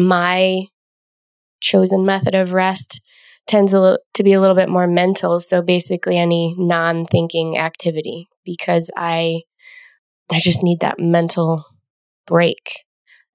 my 0.00 0.64
chosen 1.60 2.04
method 2.04 2.34
of 2.34 2.52
rest 2.52 3.00
tends 3.46 3.72
to 3.72 3.98
be 4.22 4.32
a 4.32 4.40
little 4.40 4.56
bit 4.56 4.68
more 4.68 4.86
mental. 4.86 5.40
So 5.40 5.62
basically, 5.62 6.18
any 6.18 6.54
non 6.58 7.04
thinking 7.04 7.58
activity, 7.58 8.28
because 8.44 8.90
I, 8.96 9.42
I 10.30 10.38
just 10.38 10.62
need 10.62 10.80
that 10.80 10.98
mental 10.98 11.64
break. 12.26 12.70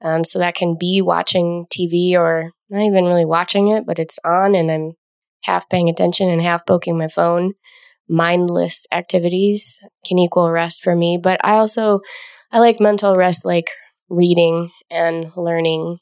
Um, 0.02 0.24
so 0.24 0.40
that 0.40 0.56
can 0.56 0.78
be 0.80 1.02
watching 1.02 1.66
TV 1.72 2.16
or 2.18 2.52
not 2.70 2.84
even 2.84 3.06
really 3.06 3.26
watching 3.26 3.70
it, 3.70 3.86
but 3.86 4.00
it's 4.00 4.20
on 4.26 4.56
and 4.56 4.72
I'm 4.72 4.94
half 5.44 5.70
paying 5.70 5.90
attention 5.90 6.30
and 6.30 6.42
half 6.42 6.66
poking 6.66 6.98
my 6.98 7.08
phone. 7.08 7.54
Mindless 8.10 8.86
activities 8.92 9.80
can 10.08 10.20
equal 10.20 10.52
rest 10.52 10.84
for 10.84 10.96
me, 10.96 11.20
but 11.22 11.40
I 11.44 11.54
also 11.58 12.02
I 12.52 12.60
like 12.60 12.80
mental 12.80 13.16
rest 13.16 13.46
like 13.46 13.70
reading 14.10 14.72
and 14.92 15.32
learning. 15.38 15.98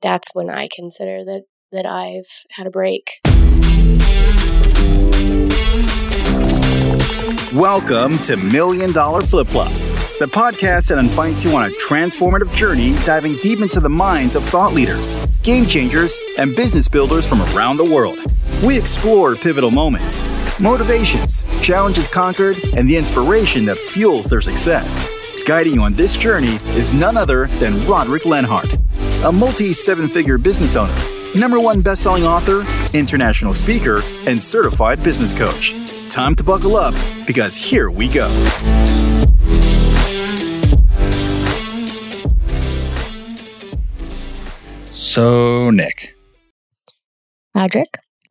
That's 0.00 0.28
when 0.32 0.48
I 0.48 0.68
consider 0.72 1.24
that 1.24 1.42
that 1.72 1.84
I've 1.84 2.30
had 2.52 2.66
a 2.66 2.70
break. 2.70 3.20
Welcome 7.52 8.18
to 8.20 8.36
Million 8.36 8.92
Dollar 8.92 9.22
Flip 9.22 9.46
Flops, 9.48 9.88
the 10.18 10.26
podcast 10.26 10.88
that 10.88 10.98
invites 10.98 11.44
you 11.44 11.50
on 11.56 11.68
a 11.68 11.74
transformative 11.74 12.54
journey 12.54 12.94
diving 13.04 13.34
deep 13.42 13.60
into 13.60 13.80
the 13.80 13.90
minds 13.90 14.36
of 14.36 14.44
thought 14.44 14.72
leaders, 14.72 15.12
game 15.42 15.66
changers, 15.66 16.16
and 16.38 16.54
business 16.54 16.88
builders 16.88 17.28
from 17.28 17.42
around 17.56 17.76
the 17.76 17.84
world. 17.84 18.18
We 18.64 18.78
explore 18.78 19.34
pivotal 19.34 19.72
moments, 19.72 20.22
motivations, 20.60 21.42
challenges 21.60 22.06
conquered, 22.06 22.56
and 22.76 22.88
the 22.88 22.96
inspiration 22.96 23.64
that 23.64 23.76
fuels 23.76 24.26
their 24.26 24.40
success. 24.40 25.17
Guiding 25.48 25.76
you 25.76 25.82
on 25.82 25.94
this 25.94 26.14
journey 26.14 26.56
is 26.76 26.92
none 26.92 27.16
other 27.16 27.46
than 27.46 27.72
Rodric 27.86 28.26
Lenhart, 28.26 28.68
a 29.24 29.32
multi 29.32 29.72
seven 29.72 30.06
figure 30.06 30.36
business 30.36 30.76
owner, 30.76 30.92
number 31.34 31.58
one 31.58 31.80
best 31.80 32.02
selling 32.02 32.24
author, 32.24 32.66
international 32.92 33.54
speaker, 33.54 34.02
and 34.26 34.38
certified 34.38 35.02
business 35.02 35.32
coach. 35.32 35.72
Time 36.10 36.34
to 36.34 36.44
buckle 36.44 36.76
up 36.76 36.92
because 37.26 37.56
here 37.56 37.90
we 37.90 38.08
go. 38.08 38.28
So, 44.90 45.70
Nick, 45.70 46.14
Rodric, 47.56 47.86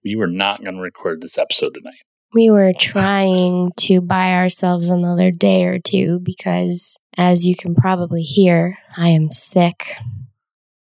we 0.06 0.16
were 0.16 0.28
not 0.28 0.64
going 0.64 0.76
to 0.76 0.82
record 0.84 1.22
this 1.22 1.40
episode 1.40 1.74
tonight. 1.74 1.96
We 2.34 2.50
were 2.50 2.74
trying 2.78 3.72
to 3.78 4.02
buy 4.02 4.34
ourselves 4.34 4.90
another 4.90 5.32
day 5.32 5.66
or 5.66 5.80
two 5.80 6.20
because, 6.20 6.98
as 7.16 7.46
you 7.46 7.56
can 7.56 7.74
probably 7.74 8.22
hear, 8.22 8.78
I 8.96 9.10
am 9.10 9.32
sick. 9.32 9.94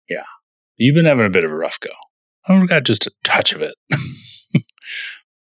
Yeah. 0.09 0.25
You've 0.77 0.95
been 0.95 1.07
having 1.07 1.27
a 1.27 1.31
bit 1.31 1.45
of 1.45 1.53
a 1.53 1.57
rough 1.57 1.79
go. 1.81 1.91
I've 2.49 2.69
got 2.69 2.85
just 2.85 3.07
a 3.07 3.13
touch 3.23 3.53
of 3.53 3.63
it. 3.63 3.75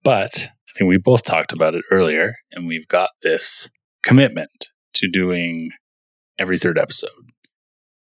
but 0.03 0.37
I 0.37 0.73
think 0.77 0.89
we 0.89 0.99
both 0.99 1.25
talked 1.25 1.53
about 1.53 1.75
it 1.75 1.85
earlier, 1.91 2.35
and 2.53 2.67
we've 2.67 2.89
got 2.89 3.11
this 3.23 3.69
commitment 4.03 4.69
to 4.95 5.09
doing 5.09 5.71
every 6.39 6.59
third 6.59 6.79
episode. 6.79 7.11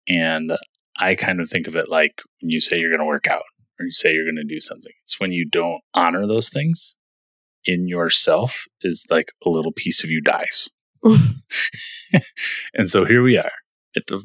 And 0.08 0.52
I 0.98 1.14
kind 1.14 1.40
of 1.40 1.48
think 1.48 1.68
of 1.68 1.76
it 1.76 1.88
like 1.88 2.20
when 2.40 2.50
you 2.50 2.60
say 2.60 2.78
you're 2.78 2.90
going 2.90 3.00
to 3.00 3.06
work 3.06 3.28
out 3.28 3.44
or 3.78 3.84
you 3.84 3.92
say 3.92 4.12
you're 4.12 4.24
going 4.24 4.36
to 4.36 4.54
do 4.54 4.60
something, 4.60 4.92
it's 5.04 5.20
when 5.20 5.30
you 5.30 5.48
don't 5.48 5.80
honor 5.94 6.26
those 6.26 6.48
things 6.48 6.96
in 7.64 7.88
yourself, 7.88 8.66
is 8.82 9.06
like 9.10 9.32
a 9.44 9.50
little 9.50 9.72
piece 9.72 10.02
of 10.04 10.10
you 10.10 10.20
dies. 10.20 10.68
and 12.74 12.88
so 12.88 13.04
here 13.04 13.22
we 13.22 13.38
are 13.38 13.52
at 13.96 14.06
the 14.06 14.24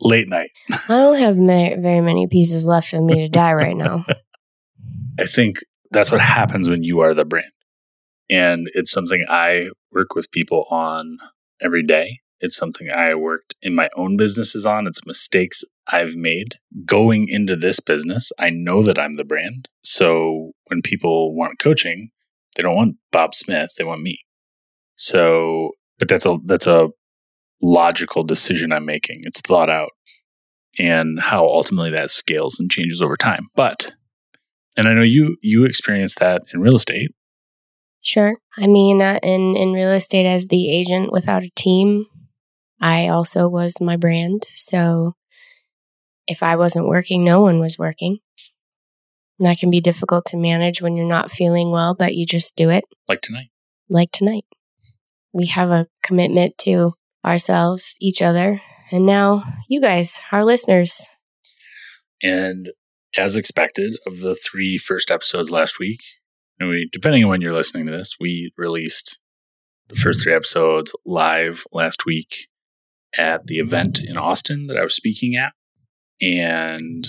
late 0.00 0.28
night. 0.28 0.50
I 0.70 0.80
don't 0.88 1.18
have 1.18 1.36
ma- 1.36 1.76
very 1.76 2.00
many 2.00 2.26
pieces 2.26 2.66
left 2.66 2.92
in 2.92 3.06
me 3.06 3.16
to 3.16 3.28
die 3.28 3.54
right 3.54 3.76
now. 3.76 4.04
I 5.18 5.26
think 5.26 5.58
that's 5.90 6.10
what 6.10 6.20
happens 6.20 6.68
when 6.68 6.82
you 6.82 7.00
are 7.00 7.14
the 7.14 7.24
brand. 7.24 7.52
And 8.30 8.68
it's 8.74 8.90
something 8.90 9.24
I 9.28 9.68
work 9.90 10.14
with 10.14 10.30
people 10.30 10.66
on 10.70 11.18
every 11.60 11.84
day. 11.84 12.20
It's 12.40 12.56
something 12.56 12.90
I 12.90 13.14
worked 13.14 13.54
in 13.62 13.74
my 13.74 13.88
own 13.96 14.16
businesses 14.16 14.66
on. 14.66 14.86
It's 14.86 15.06
mistakes 15.06 15.62
I've 15.86 16.16
made 16.16 16.56
going 16.84 17.28
into 17.28 17.54
this 17.56 17.78
business. 17.78 18.32
I 18.38 18.50
know 18.50 18.82
that 18.82 18.98
I'm 18.98 19.14
the 19.16 19.24
brand. 19.24 19.68
So 19.84 20.52
when 20.66 20.82
people 20.82 21.36
want 21.36 21.58
coaching, 21.58 22.10
they 22.56 22.62
don't 22.62 22.76
want 22.76 22.96
Bob 23.10 23.34
Smith, 23.34 23.70
they 23.76 23.84
want 23.84 24.02
me. 24.02 24.20
So, 24.96 25.70
but 25.98 26.08
that's 26.08 26.26
a 26.26 26.36
that's 26.44 26.66
a 26.66 26.88
logical 27.60 28.24
decision 28.24 28.72
I'm 28.72 28.84
making. 28.84 29.22
It's 29.24 29.40
thought 29.40 29.70
out 29.70 29.90
and 30.78 31.20
how 31.20 31.44
ultimately 31.44 31.90
that 31.90 32.10
scales 32.10 32.58
and 32.58 32.70
changes 32.70 33.00
over 33.00 33.16
time. 33.16 33.48
But 33.54 33.92
and 34.76 34.88
I 34.88 34.94
know 34.94 35.02
you 35.02 35.36
you 35.42 35.64
experienced 35.64 36.18
that 36.18 36.42
in 36.52 36.60
real 36.60 36.76
estate. 36.76 37.10
Sure. 38.00 38.36
I 38.58 38.66
mean, 38.66 39.00
uh, 39.00 39.20
in 39.22 39.56
in 39.56 39.72
real 39.72 39.92
estate, 39.92 40.26
as 40.26 40.48
the 40.48 40.70
agent 40.70 41.12
without 41.12 41.44
a 41.44 41.50
team, 41.54 42.06
I 42.80 43.08
also 43.08 43.48
was 43.48 43.80
my 43.80 43.96
brand. 43.96 44.44
So 44.44 45.14
if 46.26 46.42
I 46.42 46.56
wasn't 46.56 46.88
working, 46.88 47.24
no 47.24 47.42
one 47.42 47.60
was 47.60 47.78
working. 47.78 48.18
And 49.42 49.48
that 49.48 49.58
can 49.58 49.72
be 49.72 49.80
difficult 49.80 50.24
to 50.26 50.36
manage 50.36 50.80
when 50.80 50.94
you're 50.96 51.04
not 51.04 51.32
feeling 51.32 51.72
well, 51.72 51.96
but 51.98 52.14
you 52.14 52.24
just 52.24 52.54
do 52.54 52.70
it 52.70 52.84
Like 53.08 53.22
tonight. 53.22 53.50
like 53.88 54.12
tonight. 54.12 54.44
We 55.32 55.46
have 55.46 55.68
a 55.72 55.88
commitment 56.04 56.58
to 56.58 56.94
ourselves, 57.24 57.96
each 58.00 58.22
other, 58.22 58.60
and 58.92 59.04
now 59.04 59.42
you 59.68 59.80
guys, 59.80 60.20
our 60.30 60.44
listeners. 60.44 61.04
And 62.22 62.68
as 63.18 63.34
expected, 63.34 63.94
of 64.06 64.20
the 64.20 64.36
three 64.36 64.78
first 64.78 65.10
episodes 65.10 65.50
last 65.50 65.80
week, 65.80 65.98
and 66.60 66.68
we 66.68 66.88
depending 66.92 67.24
on 67.24 67.30
when 67.30 67.40
you're 67.40 67.50
listening 67.50 67.86
to 67.86 67.92
this, 67.92 68.14
we 68.20 68.52
released 68.56 69.18
the 69.88 69.96
first 69.96 70.22
three 70.22 70.34
episodes 70.34 70.94
live 71.04 71.64
last 71.72 72.06
week 72.06 72.46
at 73.18 73.48
the 73.48 73.58
event 73.58 73.98
in 73.98 74.16
Austin 74.16 74.68
that 74.68 74.76
I 74.76 74.84
was 74.84 74.94
speaking 74.94 75.34
at. 75.34 75.52
And 76.20 77.04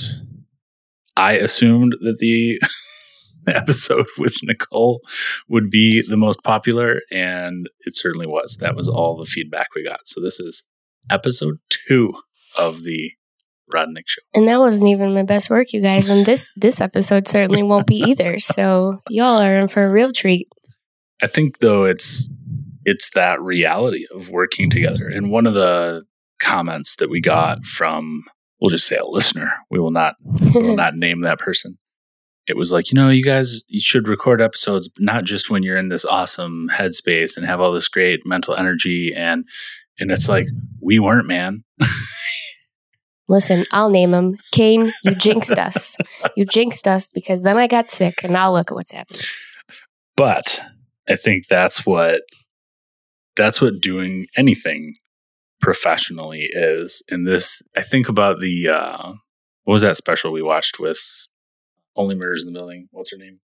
I 1.15 1.33
assumed 1.33 1.95
that 2.01 2.17
the 2.19 2.59
episode 3.47 4.07
with 4.17 4.35
Nichole 4.43 4.99
would 5.49 5.69
be 5.69 6.01
the 6.01 6.17
most 6.17 6.43
popular, 6.43 7.01
and 7.11 7.69
it 7.81 7.95
certainly 7.95 8.27
was. 8.27 8.57
That 8.57 8.75
was 8.75 8.87
all 8.87 9.17
the 9.17 9.25
feedback 9.25 9.67
we 9.75 9.83
got. 9.83 10.07
So 10.07 10.21
this 10.21 10.39
is 10.39 10.63
episode 11.09 11.57
two 11.69 12.11
of 12.57 12.83
the 12.83 13.11
Rod 13.71 13.89
Nick 13.89 14.07
Show. 14.07 14.21
And 14.33 14.47
that 14.47 14.59
wasn't 14.59 14.89
even 14.89 15.13
my 15.13 15.23
best 15.23 15.49
work, 15.49 15.73
you 15.73 15.81
guys. 15.81 16.09
And 16.09 16.25
this 16.25 16.49
this 16.55 16.81
episode 16.81 17.27
certainly 17.27 17.63
won't 17.63 17.87
be 17.87 17.97
either. 17.97 18.39
So 18.39 19.01
y'all 19.09 19.41
are 19.41 19.59
in 19.59 19.67
for 19.67 19.85
a 19.85 19.91
real 19.91 20.11
treat. 20.11 20.47
I 21.21 21.27
think 21.27 21.59
though 21.59 21.85
it's 21.85 22.29
it's 22.85 23.11
that 23.11 23.41
reality 23.41 24.05
of 24.13 24.29
working 24.29 24.69
together. 24.69 25.07
And 25.07 25.31
one 25.31 25.47
of 25.47 25.53
the 25.53 26.03
comments 26.39 26.97
that 26.97 27.09
we 27.09 27.21
got 27.21 27.63
from 27.63 28.23
we'll 28.63 28.69
just 28.69 28.87
say 28.87 28.95
a 28.95 29.05
listener. 29.05 29.51
We 29.69 29.79
will 29.79 29.91
not 29.91 30.15
we 30.55 30.61
will 30.61 30.75
not 30.75 30.95
name 30.95 31.21
that 31.21 31.37
person. 31.37 31.77
It 32.47 32.57
was 32.57 32.71
like, 32.71 32.91
you 32.91 32.95
know, 32.95 33.09
you 33.09 33.23
guys 33.23 33.61
you 33.67 33.79
should 33.79 34.07
record 34.07 34.41
episodes 34.41 34.89
not 34.97 35.25
just 35.25 35.49
when 35.49 35.63
you're 35.63 35.77
in 35.77 35.89
this 35.89 36.05
awesome 36.05 36.69
headspace 36.73 37.37
and 37.37 37.45
have 37.45 37.59
all 37.59 37.73
this 37.73 37.87
great 37.87 38.21
mental 38.25 38.55
energy 38.57 39.13
and 39.15 39.45
and 39.99 40.11
it's 40.11 40.27
like 40.27 40.47
we 40.81 40.97
weren't, 40.97 41.27
man. 41.27 41.63
Listen, 43.29 43.65
I'll 43.71 43.89
name 43.89 44.13
him. 44.13 44.37
Kane, 44.51 44.93
you 45.03 45.15
jinxed 45.15 45.57
us. 45.57 45.95
You 46.35 46.45
jinxed 46.45 46.87
us 46.87 47.09
because 47.13 47.41
then 47.41 47.57
I 47.57 47.67
got 47.67 47.89
sick 47.89 48.23
and 48.23 48.33
now 48.33 48.51
look 48.51 48.71
at 48.71 48.75
what's 48.75 48.91
happening. 48.91 49.21
But 50.15 50.61
I 51.07 51.15
think 51.15 51.47
that's 51.47 51.85
what 51.85 52.21
that's 53.35 53.61
what 53.61 53.81
doing 53.81 54.27
anything 54.35 54.95
professionally 55.63 56.49
is. 56.51 57.01
And 57.09 57.25
this 57.25 57.63
I 57.75 57.81
think 57.81 58.09
about 58.09 58.39
the 58.39 58.69
uh 58.69 59.13
what 59.63 59.71
was 59.71 59.81
that 59.81 59.97
special 59.97 60.31
we 60.31 60.41
watched 60.41 60.77
with 60.79 61.01
Only 61.95 62.15
Murders 62.15 62.43
in 62.43 62.51
the 62.51 62.59
Building? 62.59 62.89
What's 62.91 63.11
her 63.11 63.17
name? 63.17 63.39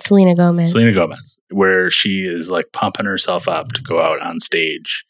Selena 0.00 0.36
Gomez. 0.36 0.72
Selena 0.72 0.92
Gomez, 0.92 1.38
where 1.50 1.88
she 1.88 2.24
is 2.24 2.50
like 2.50 2.66
pumping 2.72 3.06
herself 3.06 3.48
up 3.48 3.72
to 3.72 3.82
go 3.82 4.00
out 4.02 4.20
on 4.20 4.40
stage 4.40 5.04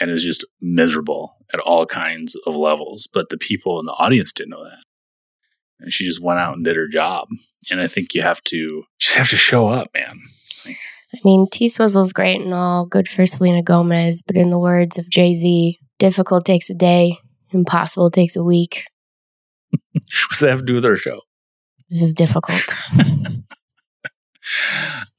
and 0.00 0.10
is 0.10 0.24
just 0.24 0.44
miserable 0.60 1.36
at 1.54 1.60
all 1.60 1.86
kinds 1.86 2.34
of 2.46 2.56
levels. 2.56 3.08
But 3.12 3.28
the 3.28 3.38
people 3.38 3.78
in 3.78 3.86
the 3.86 3.92
audience 3.92 4.32
didn't 4.32 4.50
know 4.50 4.64
that. 4.64 4.82
And 5.78 5.92
she 5.92 6.04
just 6.04 6.22
went 6.22 6.40
out 6.40 6.54
and 6.54 6.64
did 6.64 6.76
her 6.76 6.88
job. 6.88 7.28
And 7.70 7.80
I 7.80 7.86
think 7.86 8.14
you 8.14 8.22
have 8.22 8.42
to 8.44 8.84
just 8.98 9.16
have 9.16 9.28
to 9.30 9.36
show 9.36 9.68
up, 9.68 9.90
man. 9.94 10.18
I 10.66 11.18
mean, 11.24 11.46
T 11.52 11.68
Swizzle's 11.68 12.12
great 12.12 12.40
and 12.40 12.54
all, 12.54 12.86
good 12.86 13.06
for 13.06 13.26
Selena 13.26 13.62
Gomez, 13.62 14.22
but 14.26 14.34
in 14.34 14.50
the 14.50 14.58
words 14.58 14.96
of 14.96 15.10
Jay 15.10 15.34
Z, 15.34 15.78
difficult 16.06 16.44
takes 16.44 16.68
a 16.68 16.74
day, 16.74 17.16
impossible 17.52 18.10
takes 18.10 18.34
a 18.34 18.42
week. 18.42 18.84
What's 19.92 20.40
that 20.40 20.50
have 20.50 20.58
to 20.58 20.64
do 20.64 20.74
with 20.74 20.84
our 20.84 20.96
show? 20.96 21.20
This 21.88 22.02
is 22.02 22.12
difficult. 22.12 22.64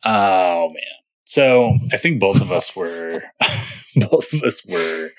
Oh 0.05 0.67
man. 0.67 0.93
So 1.25 1.77
I 1.93 1.97
think 1.97 2.19
both 2.19 2.41
of 2.41 2.51
us 2.51 2.75
were 2.75 3.23
both 3.95 4.33
of 4.33 4.43
us 4.43 4.61
were 4.67 5.11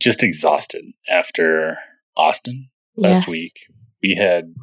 just 0.00 0.24
exhausted 0.24 0.84
after 1.08 1.78
Austin 2.16 2.70
last 2.96 3.20
Yes. 3.22 3.28
week. 3.28 3.52
we 4.02 4.16
had 4.16 4.54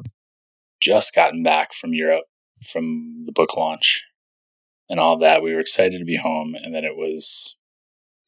just 0.80 1.14
gotten 1.14 1.42
back 1.42 1.72
from 1.72 1.94
Europe 1.94 2.24
from 2.70 3.22
the 3.24 3.32
book 3.32 3.56
launch 3.56 4.04
and 4.90 5.00
all 5.00 5.18
that. 5.20 5.42
We 5.42 5.54
were 5.54 5.60
excited 5.60 5.98
to 5.98 6.04
be 6.04 6.16
home. 6.18 6.54
And 6.54 6.74
then 6.74 6.84
it 6.84 6.96
was 6.96 7.56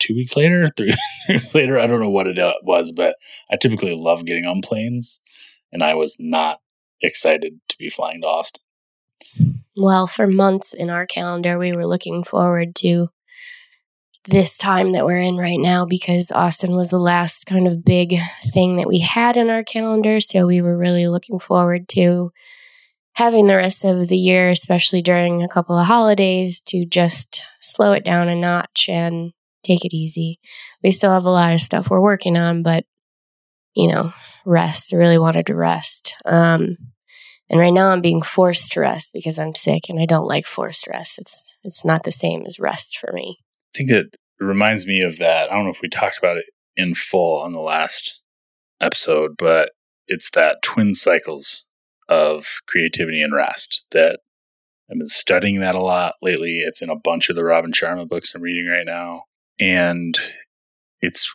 two 0.04 0.14
weeks 0.14 0.36
later, 0.36 0.68
three 0.76 0.94
weeks 1.28 1.54
later. 1.54 1.78
I 1.78 1.86
don't 1.86 2.00
know 2.00 2.10
what 2.10 2.26
it 2.26 2.38
uh, 2.38 2.54
was, 2.62 2.92
but 2.92 3.16
I 3.50 3.56
typically 3.56 3.94
love 3.94 4.24
getting 4.24 4.46
on 4.46 4.60
planes. 4.62 5.20
And 5.72 5.82
I 5.82 5.94
was 5.94 6.16
not 6.18 6.60
excited 7.02 7.60
to 7.68 7.76
be 7.78 7.90
flying 7.90 8.20
to 8.20 8.26
Austin. 8.26 8.62
Well, 9.76 10.06
for 10.06 10.26
months 10.26 10.72
in 10.72 10.90
our 10.90 11.06
calendar, 11.06 11.58
we 11.58 11.72
were 11.72 11.86
looking 11.86 12.22
forward 12.22 12.76
to 12.76 13.08
this 14.26 14.56
time 14.56 14.92
that 14.92 15.04
we're 15.04 15.18
in 15.18 15.36
right 15.36 15.58
now 15.58 15.84
because 15.84 16.32
Austin 16.32 16.76
was 16.76 16.88
the 16.88 16.98
last 16.98 17.44
kind 17.44 17.66
of 17.66 17.84
big 17.84 18.16
thing 18.52 18.76
that 18.76 18.88
we 18.88 19.00
had 19.00 19.36
in 19.36 19.50
our 19.50 19.62
calendar. 19.62 20.20
So 20.20 20.46
we 20.46 20.62
were 20.62 20.78
really 20.78 21.08
looking 21.08 21.38
forward 21.38 21.88
to 21.90 22.30
having 23.14 23.46
the 23.46 23.56
rest 23.56 23.84
of 23.84 24.08
the 24.08 24.16
year, 24.16 24.50
especially 24.50 25.02
during 25.02 25.42
a 25.42 25.48
couple 25.48 25.76
of 25.78 25.86
holidays, 25.86 26.60
to 26.68 26.86
just 26.86 27.42
slow 27.60 27.92
it 27.92 28.04
down 28.04 28.28
a 28.28 28.34
notch 28.34 28.88
and 28.88 29.32
take 29.64 29.84
it 29.84 29.94
easy. 29.94 30.38
We 30.82 30.90
still 30.90 31.12
have 31.12 31.24
a 31.24 31.30
lot 31.30 31.52
of 31.52 31.60
stuff 31.60 31.90
we're 31.90 32.00
working 32.00 32.36
on, 32.36 32.62
but 32.62 32.84
you 33.74 33.88
know, 33.88 34.12
rest. 34.44 34.92
I 34.92 34.96
really 34.96 35.18
wanted 35.18 35.46
to 35.46 35.54
rest. 35.54 36.14
Um, 36.24 36.76
and 37.50 37.60
right 37.60 37.72
now 37.72 37.90
I'm 37.90 38.00
being 38.00 38.22
forced 38.22 38.72
to 38.72 38.80
rest 38.80 39.10
because 39.12 39.38
I'm 39.38 39.54
sick 39.54 39.88
and 39.88 40.00
I 40.00 40.06
don't 40.06 40.26
like 40.26 40.46
forced 40.46 40.86
rest. 40.86 41.18
It's 41.18 41.54
it's 41.62 41.84
not 41.84 42.04
the 42.04 42.12
same 42.12 42.44
as 42.46 42.58
rest 42.58 42.98
for 42.98 43.12
me. 43.12 43.38
I 43.74 43.78
think 43.78 43.90
it 43.90 44.16
reminds 44.40 44.86
me 44.86 45.00
of 45.02 45.18
that. 45.18 45.50
I 45.50 45.54
don't 45.54 45.64
know 45.64 45.70
if 45.70 45.82
we 45.82 45.88
talked 45.88 46.18
about 46.18 46.36
it 46.36 46.46
in 46.76 46.94
full 46.94 47.42
on 47.42 47.52
the 47.52 47.60
last 47.60 48.22
episode, 48.80 49.32
but 49.38 49.70
it's 50.06 50.30
that 50.30 50.62
twin 50.62 50.94
cycles 50.94 51.66
of 52.08 52.46
creativity 52.66 53.22
and 53.22 53.34
rest 53.34 53.84
that 53.92 54.20
I've 54.90 54.98
been 54.98 55.06
studying 55.06 55.60
that 55.60 55.74
a 55.74 55.82
lot 55.82 56.14
lately. 56.20 56.62
It's 56.66 56.82
in 56.82 56.90
a 56.90 56.96
bunch 56.96 57.30
of 57.30 57.36
the 57.36 57.44
Robin 57.44 57.72
Sharma 57.72 58.06
books 58.08 58.34
I'm 58.34 58.42
reading 58.42 58.68
right 58.70 58.84
now. 58.84 59.22
And 59.60 60.18
it's 61.00 61.34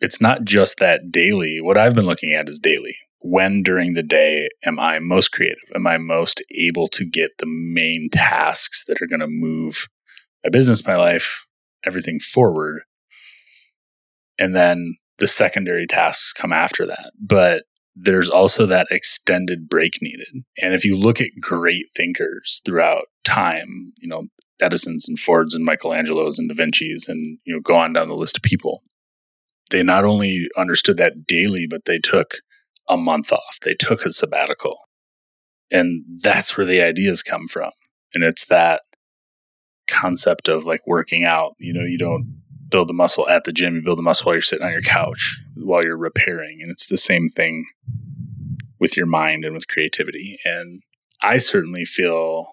it's 0.00 0.20
not 0.20 0.44
just 0.44 0.78
that 0.78 1.12
daily. 1.12 1.60
What 1.60 1.78
I've 1.78 1.94
been 1.94 2.06
looking 2.06 2.32
at 2.32 2.48
is 2.48 2.58
daily. 2.58 2.96
When 3.20 3.62
during 3.62 3.94
the 3.94 4.02
day 4.02 4.48
am 4.64 4.80
I 4.80 4.98
most 4.98 5.28
creative? 5.28 5.58
Am 5.74 5.86
I 5.86 5.96
most 5.96 6.42
able 6.58 6.88
to 6.88 7.04
get 7.04 7.30
the 7.38 7.46
main 7.46 8.08
tasks 8.10 8.84
that 8.86 9.00
are 9.00 9.06
going 9.06 9.20
to 9.20 9.28
move 9.28 9.86
my 10.42 10.50
business, 10.50 10.84
my 10.84 10.96
life, 10.96 11.46
everything 11.86 12.18
forward? 12.18 12.82
And 14.40 14.56
then 14.56 14.96
the 15.18 15.28
secondary 15.28 15.86
tasks 15.86 16.32
come 16.32 16.52
after 16.52 16.84
that. 16.84 17.12
But 17.20 17.62
there's 17.94 18.28
also 18.28 18.66
that 18.66 18.88
extended 18.90 19.68
break 19.68 20.00
needed. 20.00 20.44
And 20.58 20.74
if 20.74 20.84
you 20.84 20.96
look 20.96 21.20
at 21.20 21.28
great 21.40 21.86
thinkers 21.94 22.60
throughout 22.64 23.04
time, 23.24 23.92
you 23.98 24.08
know, 24.08 24.24
Edison's 24.60 25.08
and 25.08 25.18
Ford's 25.18 25.54
and 25.54 25.64
Michelangelo's 25.64 26.38
and 26.38 26.48
Da 26.48 26.54
Vinci's 26.54 27.08
and, 27.08 27.38
you 27.44 27.54
know, 27.54 27.60
go 27.60 27.76
on 27.76 27.92
down 27.92 28.08
the 28.08 28.14
list 28.14 28.36
of 28.36 28.42
people, 28.42 28.82
they 29.70 29.82
not 29.82 30.04
only 30.04 30.48
understood 30.56 30.96
that 30.98 31.26
daily, 31.26 31.66
but 31.66 31.84
they 31.86 31.98
took 31.98 32.36
a 32.88 32.96
month 32.96 33.32
off. 33.32 33.58
They 33.62 33.74
took 33.74 34.04
a 34.04 34.12
sabbatical. 34.12 34.76
And 35.70 36.04
that's 36.22 36.56
where 36.56 36.66
the 36.66 36.82
ideas 36.82 37.22
come 37.22 37.48
from. 37.48 37.70
And 38.14 38.22
it's 38.22 38.44
that 38.46 38.82
concept 39.88 40.48
of 40.48 40.64
like 40.64 40.86
working 40.86 41.24
out. 41.24 41.54
You 41.58 41.72
know, 41.72 41.84
you 41.84 41.98
don't 41.98 42.42
build 42.68 42.88
the 42.88 42.94
muscle 42.94 43.28
at 43.28 43.44
the 43.44 43.52
gym, 43.52 43.76
you 43.76 43.82
build 43.82 43.98
the 43.98 44.02
muscle 44.02 44.26
while 44.26 44.34
you're 44.34 44.42
sitting 44.42 44.64
on 44.64 44.72
your 44.72 44.82
couch, 44.82 45.40
while 45.56 45.82
you're 45.82 45.96
repairing. 45.96 46.58
And 46.62 46.70
it's 46.70 46.86
the 46.86 46.98
same 46.98 47.28
thing 47.28 47.66
with 48.78 48.96
your 48.96 49.06
mind 49.06 49.44
and 49.44 49.54
with 49.54 49.68
creativity. 49.68 50.38
And 50.44 50.82
I 51.22 51.38
certainly 51.38 51.84
feel 51.84 52.46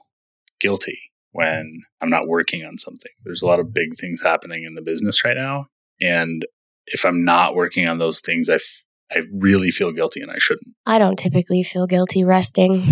guilty 0.59 1.08
when 1.31 1.81
I'm 2.01 2.09
not 2.09 2.27
working 2.27 2.65
on 2.65 2.77
something. 2.77 3.11
There's 3.23 3.41
a 3.41 3.47
lot 3.47 3.59
of 3.59 3.73
big 3.73 3.97
things 3.97 4.21
happening 4.21 4.63
in 4.63 4.75
the 4.75 4.81
business 4.81 5.23
right 5.23 5.37
now. 5.37 5.65
And 6.01 6.45
if 6.87 7.05
I'm 7.05 7.23
not 7.23 7.55
working 7.55 7.87
on 7.87 7.99
those 7.99 8.19
things, 8.19 8.49
I, 8.49 8.55
f- 8.55 8.83
I 9.11 9.21
really 9.31 9.71
feel 9.71 9.91
guilty 9.91 10.21
and 10.21 10.31
I 10.31 10.37
shouldn't. 10.37 10.75
I 10.85 10.97
don't 10.97 11.19
typically 11.19 11.63
feel 11.63 11.87
guilty 11.87 12.23
resting. 12.23 12.83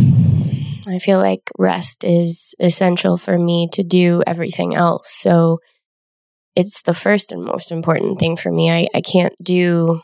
I 0.88 1.00
feel 1.00 1.20
like 1.20 1.42
rest 1.58 2.04
is 2.04 2.54
essential 2.60 3.18
for 3.18 3.38
me 3.38 3.68
to 3.74 3.84
do 3.84 4.24
everything 4.26 4.74
else. 4.76 5.10
So 5.10 5.60
it's 6.56 6.82
the 6.84 6.94
first 6.94 7.32
and 7.32 7.44
most 7.44 7.72
important 7.72 8.20
thing 8.20 8.36
for 8.36 8.52
me. 8.52 8.72
I, 8.72 8.88
I 8.94 9.02
can't 9.02 9.34
do 9.44 10.02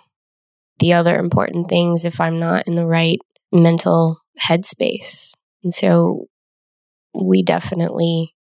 the 0.80 0.94
other 0.94 1.18
important 1.18 1.68
things 1.68 2.06
if 2.06 2.20
I'm 2.20 2.40
not 2.40 2.68
in 2.68 2.76
the 2.76 2.86
right 2.86 3.20
mental 3.52 4.20
headspace. 4.42 5.32
And 5.64 5.74
so 5.74 6.26
we 7.14 7.44
definitely 7.44 8.34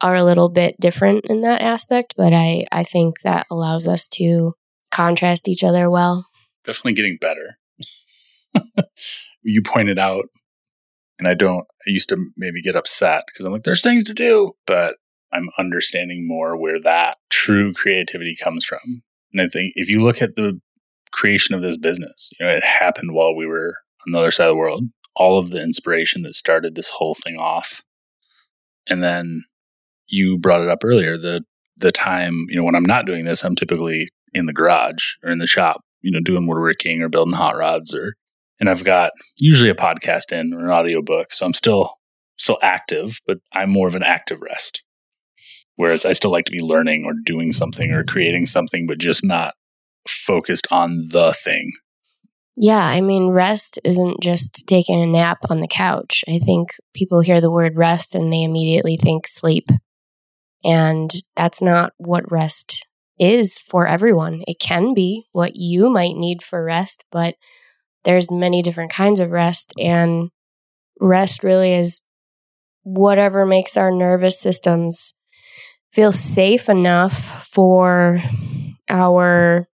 are 0.00 0.14
a 0.14 0.24
little 0.24 0.48
bit 0.48 0.78
different 0.80 1.26
in 1.26 1.42
that 1.42 1.62
aspect, 1.62 2.14
but 2.16 2.32
I, 2.32 2.66
I 2.72 2.82
think 2.82 3.20
that 3.20 3.46
allows 3.50 3.86
us 3.86 4.08
to 4.14 4.54
contrast 4.90 5.48
each 5.48 5.62
other 5.62 5.88
well. 5.88 6.26
Definitely 6.64 6.94
getting 6.94 7.18
better. 7.20 7.58
you 9.42 9.62
pointed 9.62 9.98
out, 9.98 10.24
and 11.18 11.28
I 11.28 11.34
don't, 11.34 11.66
I 11.86 11.90
used 11.90 12.08
to 12.08 12.16
maybe 12.36 12.60
get 12.60 12.76
upset 12.76 13.24
because 13.26 13.46
I'm 13.46 13.52
like, 13.52 13.62
there's 13.62 13.80
things 13.80 14.04
to 14.04 14.14
do, 14.14 14.52
but 14.66 14.96
I'm 15.32 15.50
understanding 15.58 16.26
more 16.26 16.56
where 16.56 16.80
that 16.80 17.16
true 17.30 17.72
creativity 17.72 18.36
comes 18.36 18.64
from. 18.64 19.02
And 19.32 19.40
I 19.40 19.48
think 19.48 19.72
if 19.76 19.88
you 19.88 20.02
look 20.02 20.20
at 20.20 20.34
the 20.34 20.60
creation 21.12 21.54
of 21.54 21.62
this 21.62 21.76
business, 21.76 22.32
you 22.38 22.44
know, 22.44 22.52
it 22.52 22.64
happened 22.64 23.12
while 23.12 23.34
we 23.34 23.46
were 23.46 23.76
on 24.06 24.12
the 24.12 24.18
other 24.18 24.30
side 24.30 24.46
of 24.48 24.52
the 24.52 24.56
world. 24.56 24.84
All 25.14 25.38
of 25.38 25.50
the 25.50 25.62
inspiration 25.62 26.22
that 26.22 26.34
started 26.34 26.74
this 26.74 26.88
whole 26.88 27.14
thing 27.14 27.36
off. 27.36 27.82
And 28.88 29.02
then 29.02 29.44
you 30.08 30.38
brought 30.38 30.62
it 30.62 30.68
up 30.68 30.84
earlier, 30.84 31.16
the 31.16 31.42
the 31.76 31.92
time, 31.92 32.46
you 32.48 32.56
know, 32.56 32.64
when 32.64 32.74
I'm 32.74 32.84
not 32.84 33.06
doing 33.06 33.24
this, 33.24 33.44
I'm 33.44 33.56
typically 33.56 34.08
in 34.34 34.46
the 34.46 34.52
garage 34.52 35.14
or 35.24 35.30
in 35.30 35.38
the 35.38 35.46
shop, 35.46 35.80
you 36.00 36.10
know, 36.12 36.20
doing 36.20 36.46
woodworking 36.46 37.02
or 37.02 37.08
building 37.08 37.34
hot 37.34 37.56
rods 37.56 37.94
or 37.94 38.14
and 38.60 38.68
I've 38.68 38.84
got 38.84 39.10
usually 39.36 39.70
a 39.70 39.74
podcast 39.74 40.30
in 40.32 40.54
or 40.54 40.64
an 40.64 40.70
audiobook. 40.70 41.32
So 41.32 41.44
I'm 41.44 41.54
still 41.54 41.94
still 42.38 42.58
active, 42.62 43.18
but 43.26 43.38
I'm 43.52 43.70
more 43.70 43.88
of 43.88 43.94
an 43.94 44.02
active 44.02 44.40
rest. 44.40 44.82
Whereas 45.76 46.04
I 46.04 46.12
still 46.12 46.30
like 46.30 46.44
to 46.46 46.52
be 46.52 46.60
learning 46.60 47.04
or 47.04 47.12
doing 47.24 47.52
something 47.52 47.92
or 47.92 48.04
creating 48.04 48.46
something, 48.46 48.86
but 48.86 48.98
just 48.98 49.24
not 49.24 49.54
focused 50.06 50.66
on 50.70 51.04
the 51.08 51.32
thing. 51.32 51.72
Yeah, 52.56 52.84
I 52.84 53.00
mean, 53.00 53.28
rest 53.28 53.78
isn't 53.82 54.20
just 54.22 54.66
taking 54.66 55.00
a 55.00 55.06
nap 55.06 55.38
on 55.48 55.60
the 55.60 55.68
couch. 55.68 56.22
I 56.28 56.38
think 56.38 56.70
people 56.94 57.20
hear 57.20 57.40
the 57.40 57.50
word 57.50 57.76
rest 57.76 58.14
and 58.14 58.30
they 58.32 58.42
immediately 58.42 58.96
think 58.96 59.26
sleep. 59.26 59.70
And 60.64 61.10
that's 61.36 61.62
not 61.62 61.92
what 61.98 62.30
rest 62.30 62.86
is 63.18 63.58
for 63.58 63.86
everyone. 63.86 64.42
It 64.48 64.58
can 64.60 64.94
be 64.94 65.24
what 65.32 65.56
you 65.56 65.90
might 65.90 66.16
need 66.16 66.42
for 66.42 66.64
rest, 66.64 67.04
but 67.12 67.34
there's 68.04 68.30
many 68.32 68.62
different 68.62 68.92
kinds 68.92 69.20
of 69.20 69.30
rest 69.30 69.72
and 69.78 70.30
rest 71.00 71.44
really 71.44 71.74
is 71.74 72.02
whatever 72.84 73.46
makes 73.46 73.76
our 73.76 73.90
nervous 73.92 74.40
systems 74.40 75.14
feel 75.92 76.12
safe 76.12 76.68
enough 76.68 77.48
for 77.48 78.18
our 78.88 79.68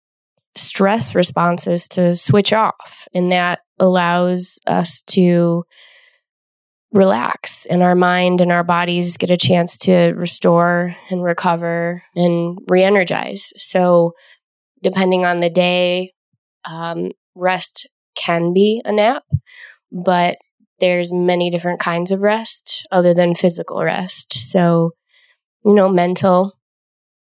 stress 0.78 1.12
responses 1.12 1.88
to 1.88 2.14
switch 2.14 2.52
off. 2.52 3.08
And 3.12 3.32
that 3.32 3.58
allows 3.80 4.60
us 4.64 5.02
to 5.08 5.64
relax 6.92 7.66
and 7.66 7.82
our 7.82 7.96
mind 7.96 8.40
and 8.40 8.52
our 8.52 8.62
bodies 8.62 9.16
get 9.16 9.28
a 9.28 9.36
chance 9.36 9.76
to 9.76 10.12
restore 10.12 10.94
and 11.10 11.20
recover 11.24 12.04
and 12.14 12.60
re 12.68 12.84
energize. 12.84 13.52
So, 13.56 14.12
depending 14.80 15.24
on 15.24 15.40
the 15.40 15.50
day, 15.50 16.12
um, 16.64 17.10
rest 17.34 17.88
can 18.14 18.52
be 18.52 18.80
a 18.84 18.92
nap, 18.92 19.24
but 19.90 20.38
there's 20.78 21.12
many 21.12 21.50
different 21.50 21.80
kinds 21.80 22.12
of 22.12 22.20
rest 22.20 22.86
other 22.92 23.14
than 23.14 23.34
physical 23.34 23.82
rest. 23.82 24.34
So, 24.34 24.92
you 25.64 25.74
know, 25.74 25.88
mental, 25.88 26.52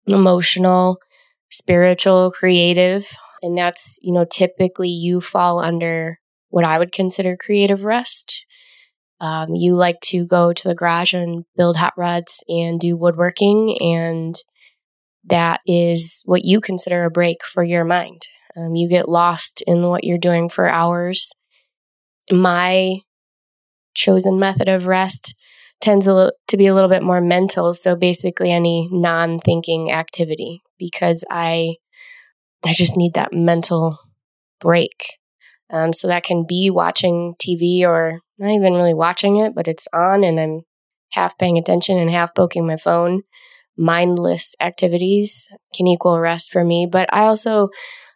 emotional, 0.07 0.99
spiritual, 1.49 2.31
creative. 2.31 3.11
And 3.41 3.57
that's, 3.57 3.99
you 4.01 4.13
know, 4.13 4.25
typically 4.25 4.89
you 4.89 5.21
fall 5.21 5.59
under 5.59 6.19
what 6.49 6.65
I 6.65 6.77
would 6.79 6.91
consider 6.91 7.37
creative 7.37 7.83
rest. 7.83 8.45
Um, 9.19 9.55
you 9.55 9.75
like 9.75 9.99
to 10.05 10.25
go 10.25 10.51
to 10.51 10.67
the 10.67 10.75
garage 10.75 11.13
and 11.13 11.45
build 11.55 11.77
hot 11.77 11.93
rods 11.95 12.43
and 12.49 12.79
do 12.79 12.97
woodworking, 12.97 13.77
and 13.79 14.35
that 15.25 15.61
is 15.67 16.23
what 16.25 16.43
you 16.43 16.59
consider 16.59 17.05
a 17.05 17.11
break 17.11 17.45
for 17.45 17.63
your 17.63 17.85
mind. 17.85 18.23
Um, 18.57 18.75
you 18.75 18.89
get 18.89 19.07
lost 19.07 19.63
in 19.67 19.83
what 19.83 20.03
you're 20.03 20.17
doing 20.17 20.49
for 20.49 20.67
hours. 20.67 21.31
My 22.31 22.97
chosen 23.93 24.39
method 24.39 24.67
of 24.67 24.87
rest 24.87 25.35
tends 25.79 26.05
to 26.05 26.57
be 26.57 26.67
a 26.67 26.73
little 26.73 26.89
bit 26.89 27.03
more 27.03 27.21
mental. 27.21 27.73
So 27.73 27.95
basically, 27.95 28.51
any 28.51 28.89
non 28.91 29.39
thinking 29.39 29.91
activity 29.91 30.61
because 30.77 31.25
I 31.29 31.75
I 32.63 32.73
just 32.73 32.97
need 32.97 33.13
that 33.13 33.33
mental 33.33 33.99
break. 34.59 35.17
Um, 35.69 35.93
so 35.93 36.07
that 36.07 36.23
can 36.23 36.45
be 36.47 36.69
watching 36.69 37.35
TV 37.41 37.83
or 37.83 38.19
not 38.37 38.51
even 38.51 38.73
really 38.73 38.93
watching 38.93 39.37
it, 39.37 39.55
but 39.55 39.67
it's 39.67 39.87
on 39.93 40.23
and 40.23 40.39
I'm 40.39 40.61
half 41.11 41.37
paying 41.37 41.57
attention 41.57 41.97
and 41.97 42.09
half 42.09 42.35
poking 42.35 42.67
my 42.67 42.77
phone. 42.77 43.21
Mindless 43.77 44.53
activities 44.59 45.47
can 45.75 45.87
equal 45.87 46.19
rest 46.19 46.51
for 46.51 46.65
me. 46.65 46.87
But 46.91 47.11
I 47.13 47.21
also, 47.21 47.69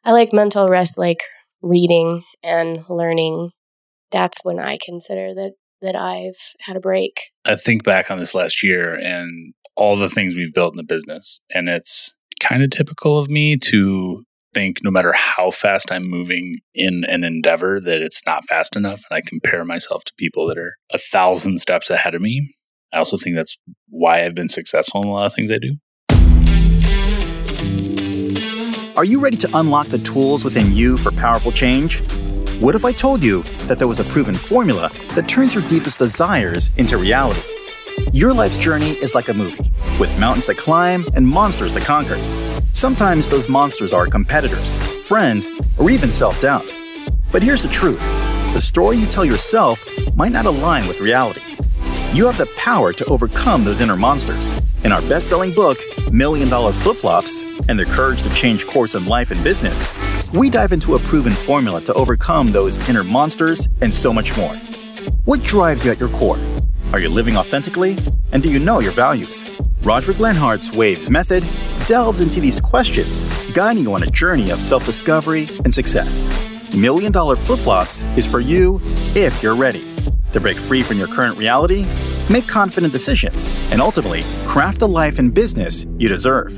I 0.04 0.12
like 0.12 0.34
mental 0.34 0.68
rest, 0.68 0.98
like 0.98 1.22
reading 1.62 2.24
and 2.44 2.84
learning. 2.90 3.52
That's 4.12 4.40
when 4.44 4.60
I 4.60 4.78
consider 4.84 5.34
that 5.34 5.54
that 5.82 5.96
I've 5.96 6.40
had 6.62 6.76
a 6.76 6.80
break. 6.80 7.20
I 7.46 7.56
think 7.56 7.84
back 7.84 8.10
on 8.10 8.20
this 8.20 8.34
last 8.34 8.64
year 8.64 8.96
and 8.96 9.54
all 9.76 9.96
the 9.96 10.10
things 10.10 10.36
we've 10.36 10.54
built 10.54 10.74
in 10.74 10.78
the 10.78 10.84
business, 10.84 11.42
and 11.54 11.70
it's 11.70 12.16
kind 12.40 12.64
of 12.64 12.70
typical 12.70 13.20
of 13.20 13.30
me 13.30 13.58
to 13.58 14.25
think 14.56 14.80
no 14.82 14.90
matter 14.90 15.12
how 15.14 15.52
fast 15.52 15.92
I'm 15.92 16.10
moving 16.10 16.60
in 16.74 17.04
an 17.08 17.24
endeavor 17.24 17.82
that 17.82 18.02
it's 18.02 18.26
not 18.26 18.46
fast 18.46 18.76
enough 18.76 19.04
and 19.10 19.18
I 19.18 19.22
compare 19.22 19.66
myself 19.66 20.06
to 20.06 20.14
people 20.18 20.48
that 20.48 20.58
are 20.58 20.78
a 20.92 20.98
thousand 20.98 21.60
steps 21.60 21.90
ahead 21.90 22.16
of 22.16 22.22
me. 22.22 22.56
I 22.94 22.98
also 23.00 23.18
think 23.18 23.36
that's 23.36 23.58
why 23.90 24.26
I've 24.26 24.34
been 24.34 24.48
successful 24.48 25.04
in 25.04 25.10
a 25.10 25.12
lot 25.12 25.26
of 25.26 25.34
things 25.34 25.52
I 25.52 25.58
do. 25.58 25.76
Are 28.96 29.04
you 29.04 29.20
ready 29.20 29.36
to 29.38 29.50
unlock 29.58 29.88
the 29.88 29.98
tools 30.00 30.46
within 30.46 30.72
you 30.72 30.96
for 30.98 31.12
powerful 31.12 31.52
change? 31.52 32.02
What 32.62 32.76
if 32.76 32.86
I 32.86 32.94
told 32.94 33.22
you 33.22 33.44
that 33.68 33.78
there 33.78 33.90
was 33.90 34.00
a 34.00 34.06
proven 34.06 34.36
formula 34.36 34.90
that 35.16 35.28
turns 35.28 35.54
your 35.54 35.68
deepest 35.68 36.00
desires 36.00 36.74
into 36.78 36.96
reality? 36.96 37.42
Your 38.14 38.34
life's 38.34 38.58
journey 38.58 38.92
is 38.92 39.16
like 39.16 39.30
a 39.30 39.34
movie, 39.34 39.72
with 40.00 40.18
mountains 40.20 40.46
to 40.46 40.54
climb 40.54 41.06
and 41.16 41.28
monsters 41.28 41.74
to 41.74 41.80
conquer. 41.80 42.18
Sometimes 42.74 43.28
those 43.28 43.50
monsters 43.50 43.94
are 43.94 44.08
competitors, 44.08 44.76
friends, 45.04 45.48
or 45.78 45.90
even 45.90 46.12
self 46.12 46.40
doubt. 46.42 46.74
But 47.32 47.44
here's 47.44 47.62
the 47.64 47.70
truth 47.70 48.00
the 48.54 48.62
story 48.62 48.98
you 48.98 49.06
tell 49.06 49.26
yourself 49.26 49.86
might 50.16 50.32
not 50.32 50.46
align 50.46 50.88
with 50.88 51.02
reality. 51.02 51.42
You 52.14 52.26
have 52.26 52.38
the 52.38 52.50
power 52.58 52.94
to 52.94 53.06
overcome 53.06 53.66
those 53.66 53.82
inner 53.82 53.98
monsters. 53.98 54.58
In 54.86 54.92
our 54.92 55.02
best 55.02 55.28
selling 55.28 55.52
book, 55.54 55.78
Million 56.12 56.48
Dollar 56.48 56.72
Flip 56.72 56.96
Flops 56.96 57.44
and 57.68 57.78
the 57.78 57.86
Courage 57.86 58.24
to 58.24 58.30
Change 58.34 58.66
Course 58.66 58.96
in 58.96 59.06
Life 59.06 59.32
and 59.32 59.44
Business, 59.44 59.94
we 60.32 60.50
dive 60.50 60.72
into 60.72 60.96
a 60.96 61.00
proven 61.00 61.34
formula 61.34 61.82
to 61.82 61.94
overcome 61.94 62.52
those 62.52 62.78
inner 62.88 63.04
monsters 63.04 63.68
and 63.82 63.94
so 63.94 64.14
much 64.14 64.38
more. 64.38 64.56
What 65.26 65.44
drives 65.44 65.84
you 65.84 65.92
at 65.92 66.00
your 66.00 66.10
core? 66.10 66.40
Are 66.96 67.00
you 67.00 67.10
living 67.10 67.36
authentically? 67.36 67.98
And 68.32 68.42
do 68.42 68.50
you 68.50 68.58
know 68.58 68.80
your 68.80 68.94
values? 68.94 69.44
Roger 69.82 70.14
Lenhart's 70.14 70.72
Waves 70.72 71.10
method 71.10 71.44
delves 71.88 72.22
into 72.22 72.40
these 72.40 72.62
questions, 72.62 73.26
guiding 73.52 73.84
you 73.84 73.94
on 73.94 74.04
a 74.04 74.06
journey 74.06 74.50
of 74.50 74.62
self 74.62 74.86
discovery 74.86 75.50
and 75.66 75.74
success. 75.74 76.24
Million 76.74 77.12
Dollar 77.12 77.36
Flip 77.36 77.60
Flops 77.60 78.02
is 78.18 78.26
for 78.26 78.40
you 78.40 78.80
if 79.14 79.44
you're 79.44 79.58
ready 79.58 79.84
to 80.32 80.40
break 80.40 80.56
free 80.56 80.82
from 80.82 80.98
your 80.98 81.10
current 81.10 81.38
reality, 81.38 81.86
make 82.30 82.48
confident 82.48 82.94
decisions, 82.94 83.44
and 83.74 83.82
ultimately 83.82 84.22
craft 84.48 84.82
a 84.82 84.86
life 84.86 85.20
and 85.20 85.34
business 85.34 85.86
you 85.98 86.08
deserve. 86.08 86.56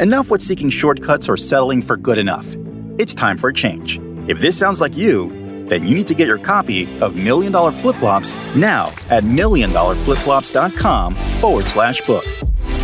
Enough 0.00 0.28
with 0.28 0.42
seeking 0.42 0.70
shortcuts 0.70 1.28
or 1.28 1.36
settling 1.36 1.82
for 1.82 1.96
good 1.96 2.18
enough. 2.18 2.56
It's 2.98 3.14
time 3.14 3.38
for 3.38 3.50
a 3.50 3.54
change. 3.54 4.00
If 4.26 4.40
this 4.40 4.58
sounds 4.58 4.80
like 4.80 4.96
you, 4.96 5.37
then 5.68 5.84
you 5.84 5.94
need 5.94 6.06
to 6.08 6.14
get 6.14 6.26
your 6.26 6.38
copy 6.38 6.88
of 7.00 7.16
Million 7.16 7.52
Dollar 7.52 7.72
Flip 7.72 7.96
Flops 7.96 8.36
now 8.54 8.86
at 9.10 9.24
milliondollarflipflops.com 9.24 11.14
forward 11.14 11.64
slash 11.64 12.02
book. 12.02 12.24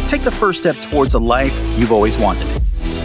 Take 0.09 0.23
the 0.23 0.31
first 0.31 0.61
step 0.61 0.77
towards 0.91 1.13
the 1.13 1.21
life 1.21 1.55
you've 1.79 1.93
always 1.93 2.17
wanted. 2.19 2.47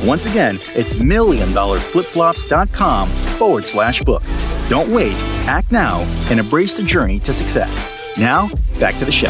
Once 0.03 0.25
again, 0.25 0.55
it's 0.75 0.95
milliondollarflipflops.com 0.95 3.09
forward 3.09 3.65
slash 3.65 4.01
book. 4.03 4.23
Don't 4.69 4.89
wait, 4.89 5.15
act 5.47 5.71
now, 5.71 6.01
and 6.29 6.39
embrace 6.39 6.75
the 6.75 6.83
journey 6.83 7.19
to 7.19 7.33
success. 7.33 7.95
Now, 8.17 8.49
back 8.79 8.95
to 8.95 9.05
the 9.05 9.11
show. 9.11 9.29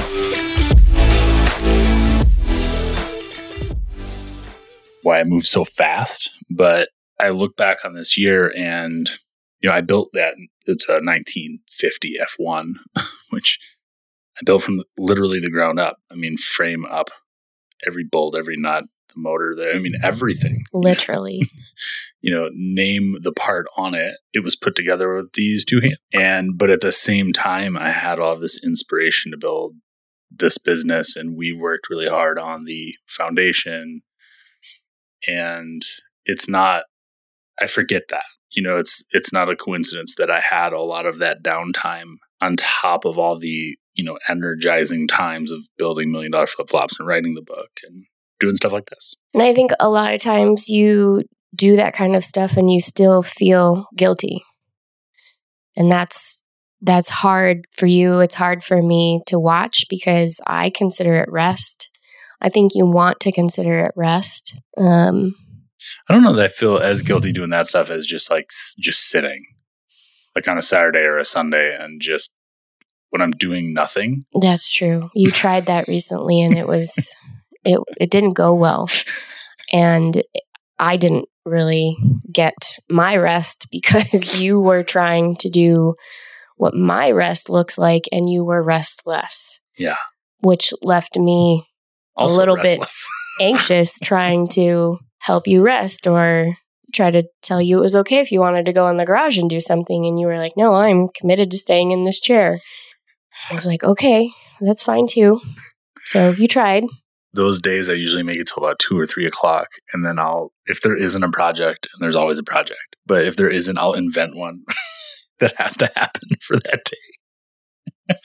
Why 5.02 5.22
I 5.22 5.24
moved 5.24 5.46
so 5.46 5.64
fast, 5.64 6.30
but 6.50 6.90
I 7.20 7.30
look 7.30 7.56
back 7.56 7.86
on 7.86 7.94
this 7.94 8.18
year 8.18 8.54
and 8.56 9.10
you 9.62 9.70
know, 9.70 9.76
I 9.76 9.82
built 9.82 10.10
that. 10.14 10.36
It's 10.66 10.88
a 10.88 10.94
1950 10.94 12.18
F1, 12.40 12.74
which 13.30 13.60
I 14.38 14.42
built 14.46 14.64
from 14.64 14.84
literally 14.98 15.40
the 15.40 15.50
ground 15.50 15.80
up. 15.80 15.98
I 16.12 16.16
mean, 16.16 16.38
frame 16.38 16.86
up, 16.86 17.10
every 17.86 18.06
bolt, 18.10 18.36
every 18.38 18.56
nut, 18.58 18.86
the 19.10 19.20
motor, 19.20 19.54
the, 19.56 19.72
I 19.72 19.80
mean, 19.80 19.94
mm-hmm. 19.94 20.06
everything. 20.06 20.62
Literally. 20.74 21.42
you 22.22 22.34
know, 22.34 22.50
name 22.54 23.18
the 23.22 23.34
part 23.34 23.66
on 23.76 23.96
it. 23.96 24.16
It 24.34 24.44
was 24.44 24.56
put 24.56 24.76
together 24.76 25.16
with 25.16 25.34
these 25.34 25.66
two 25.66 25.82
hands. 25.82 25.98
And, 26.14 26.58
but 26.58 26.70
at 26.70 26.82
the 26.82 26.92
same 26.92 27.34
time, 27.34 27.78
I 27.78 27.92
had 27.92 28.20
all 28.20 28.38
this 28.38 28.64
inspiration 28.64 29.32
to 29.32 29.38
build 29.38 29.76
this 30.32 30.58
business 30.58 31.16
and 31.16 31.36
we 31.36 31.52
worked 31.52 31.90
really 31.90 32.08
hard 32.08 32.38
on 32.38 32.66
the 32.66 32.94
foundation. 33.08 34.02
And 35.28 35.82
it's 36.26 36.48
not, 36.48 36.84
I 37.60 37.66
forget 37.66 38.04
that 38.10 38.24
you 38.52 38.64
know 38.64 38.78
it's 38.78 39.04
it's 39.12 39.32
not 39.32 39.50
a 39.50 39.56
coincidence 39.56 40.16
that 40.16 40.30
i 40.30 40.40
had 40.40 40.74
a 40.74 40.82
lot 40.82 41.06
of 41.06 41.20
that 41.20 41.44
downtime 41.44 42.16
on 42.42 42.56
top 42.56 43.06
of 43.06 43.18
all 43.18 43.38
the 43.38 43.76
you 43.94 44.04
know 44.04 44.18
energizing 44.28 45.08
times 45.08 45.52
of 45.52 45.60
building 45.78 46.12
million 46.12 46.32
dollar 46.32 46.48
flip 46.48 46.70
flops 46.70 47.00
and 47.00 47.08
writing 47.08 47.36
the 47.36 47.42
book 47.42 47.70
and 47.86 48.06
doing 48.40 48.56
stuff 48.56 48.72
like 48.72 48.90
this. 48.90 49.16
And 49.34 49.44
i 49.44 49.54
think 49.54 49.72
a 49.80 49.90
lot 49.90 50.14
of 50.14 50.22
times 50.22 50.70
you 50.70 51.24
do 51.56 51.76
that 51.76 51.94
kind 51.94 52.16
of 52.16 52.24
stuff 52.24 52.58
and 52.58 52.72
you 52.72 52.80
still 52.80 53.24
feel 53.24 53.88
guilty. 53.96 54.44
And 55.76 55.92
that's 55.92 56.44
that's 56.82 57.10
hard 57.10 57.66
for 57.76 57.88
you. 57.88 58.20
It's 58.20 58.36
hard 58.36 58.64
for 58.64 58.82
me 58.82 59.22
to 59.28 59.40
watch 59.40 59.86
because 59.90 60.40
i 60.48 60.70
consider 60.70 61.16
it 61.16 61.30
rest. 61.32 61.90
I 62.42 62.48
think 62.48 62.72
you 62.74 62.86
want 62.86 63.20
to 63.22 63.32
consider 63.32 63.86
it 63.86 63.92
rest 63.96 64.56
um 64.78 65.36
I 66.10 66.14
don't 66.14 66.24
know 66.24 66.34
that 66.34 66.46
I 66.46 66.48
feel 66.48 66.80
as 66.80 67.04
guilty 67.04 67.32
doing 67.32 67.52
that 67.52 67.68
stuff 67.68 67.92
as 67.92 68.08
just 68.08 68.32
like 68.32 68.50
just 68.80 69.10
sitting, 69.10 69.46
like 70.36 70.48
on 70.48 70.58
a 70.58 70.62
Saturday 70.62 71.02
or 71.02 71.20
a 71.20 71.26
Sunday, 71.26 71.78
and 71.80 72.02
just 72.02 72.34
when 73.12 73.22
I'm 73.22 73.32
doing 73.32 73.74
nothing. 73.74 74.26
That's 74.42 74.72
true. 74.72 75.12
You 75.14 75.30
tried 75.32 75.68
that 75.68 75.88
recently, 75.88 76.42
and 76.42 76.58
it 76.58 76.68
was 76.68 76.92
it 77.64 77.80
it 78.00 78.10
didn't 78.10 78.34
go 78.34 78.56
well, 78.56 78.90
and 79.72 80.24
I 80.80 80.98
didn't 80.98 81.26
really 81.46 81.96
get 82.32 82.56
my 82.90 83.16
rest 83.16 83.68
because 83.72 84.40
you 84.42 84.60
were 84.60 84.84
trying 84.84 85.36
to 85.38 85.50
do 85.50 85.94
what 86.56 86.74
my 86.74 87.12
rest 87.12 87.52
looks 87.52 87.78
like, 87.78 88.06
and 88.12 88.28
you 88.28 88.44
were 88.44 88.64
restless. 88.64 89.60
Yeah, 89.78 89.98
which 90.40 90.74
left 90.82 91.18
me 91.18 91.69
a 92.20 92.26
little 92.26 92.56
restless. 92.56 93.06
bit 93.40 93.46
anxious 93.48 94.00
trying 94.00 94.48
to 94.48 94.98
help 95.20 95.48
you 95.48 95.62
rest 95.62 96.08
or 96.08 96.56
try 96.94 97.12
to 97.12 97.24
tell 97.42 97.62
you 97.62 97.80
it 97.80 97.84
was 97.84 97.96
okay 97.96 98.20
if 98.20 98.32
you 98.32 98.40
wanted 98.40 98.66
to 98.66 98.74
go 98.74 98.90
in 98.90 98.98
the 98.98 99.06
garage 99.06 99.38
and 99.38 99.50
do 99.50 99.60
something. 99.60 100.06
And 100.06 100.20
you 100.20 100.28
were 100.28 100.38
like, 100.38 100.54
no, 100.58 100.74
I'm 100.74 101.08
committed 101.10 101.52
to 101.52 101.58
staying 101.58 101.92
in 101.92 102.04
this 102.04 102.20
chair. 102.20 102.60
I 103.50 103.54
was 103.54 103.66
like, 103.66 103.84
okay, 103.84 104.30
that's 104.60 104.84
fine 104.84 105.08
too. 105.08 105.40
So 106.02 106.32
you 106.32 106.48
tried. 106.48 106.86
Those 107.34 107.62
days 107.62 107.90
I 107.90 107.94
usually 107.94 108.24
make 108.24 108.40
it 108.40 108.48
till 108.48 108.64
about 108.64 108.80
two 108.80 108.98
or 109.00 109.06
three 109.06 109.26
o'clock. 109.26 109.68
And 109.94 110.04
then 110.04 110.18
I'll, 110.18 110.52
if 110.66 110.82
there 110.82 110.98
isn't 110.98 111.24
a 111.24 111.30
project, 111.30 111.88
and 111.94 112.04
there's 112.04 112.16
always 112.16 112.40
a 112.40 112.44
project, 112.44 112.96
but 113.06 113.26
if 113.26 113.36
there 113.36 113.50
isn't, 113.50 113.78
I'll 113.78 113.94
invent 113.94 114.36
one 114.36 114.64
that 115.40 115.54
has 115.58 115.78
to 115.78 115.92
happen 115.96 116.30
for 116.42 116.58
that 116.58 116.82
day. 116.86 118.16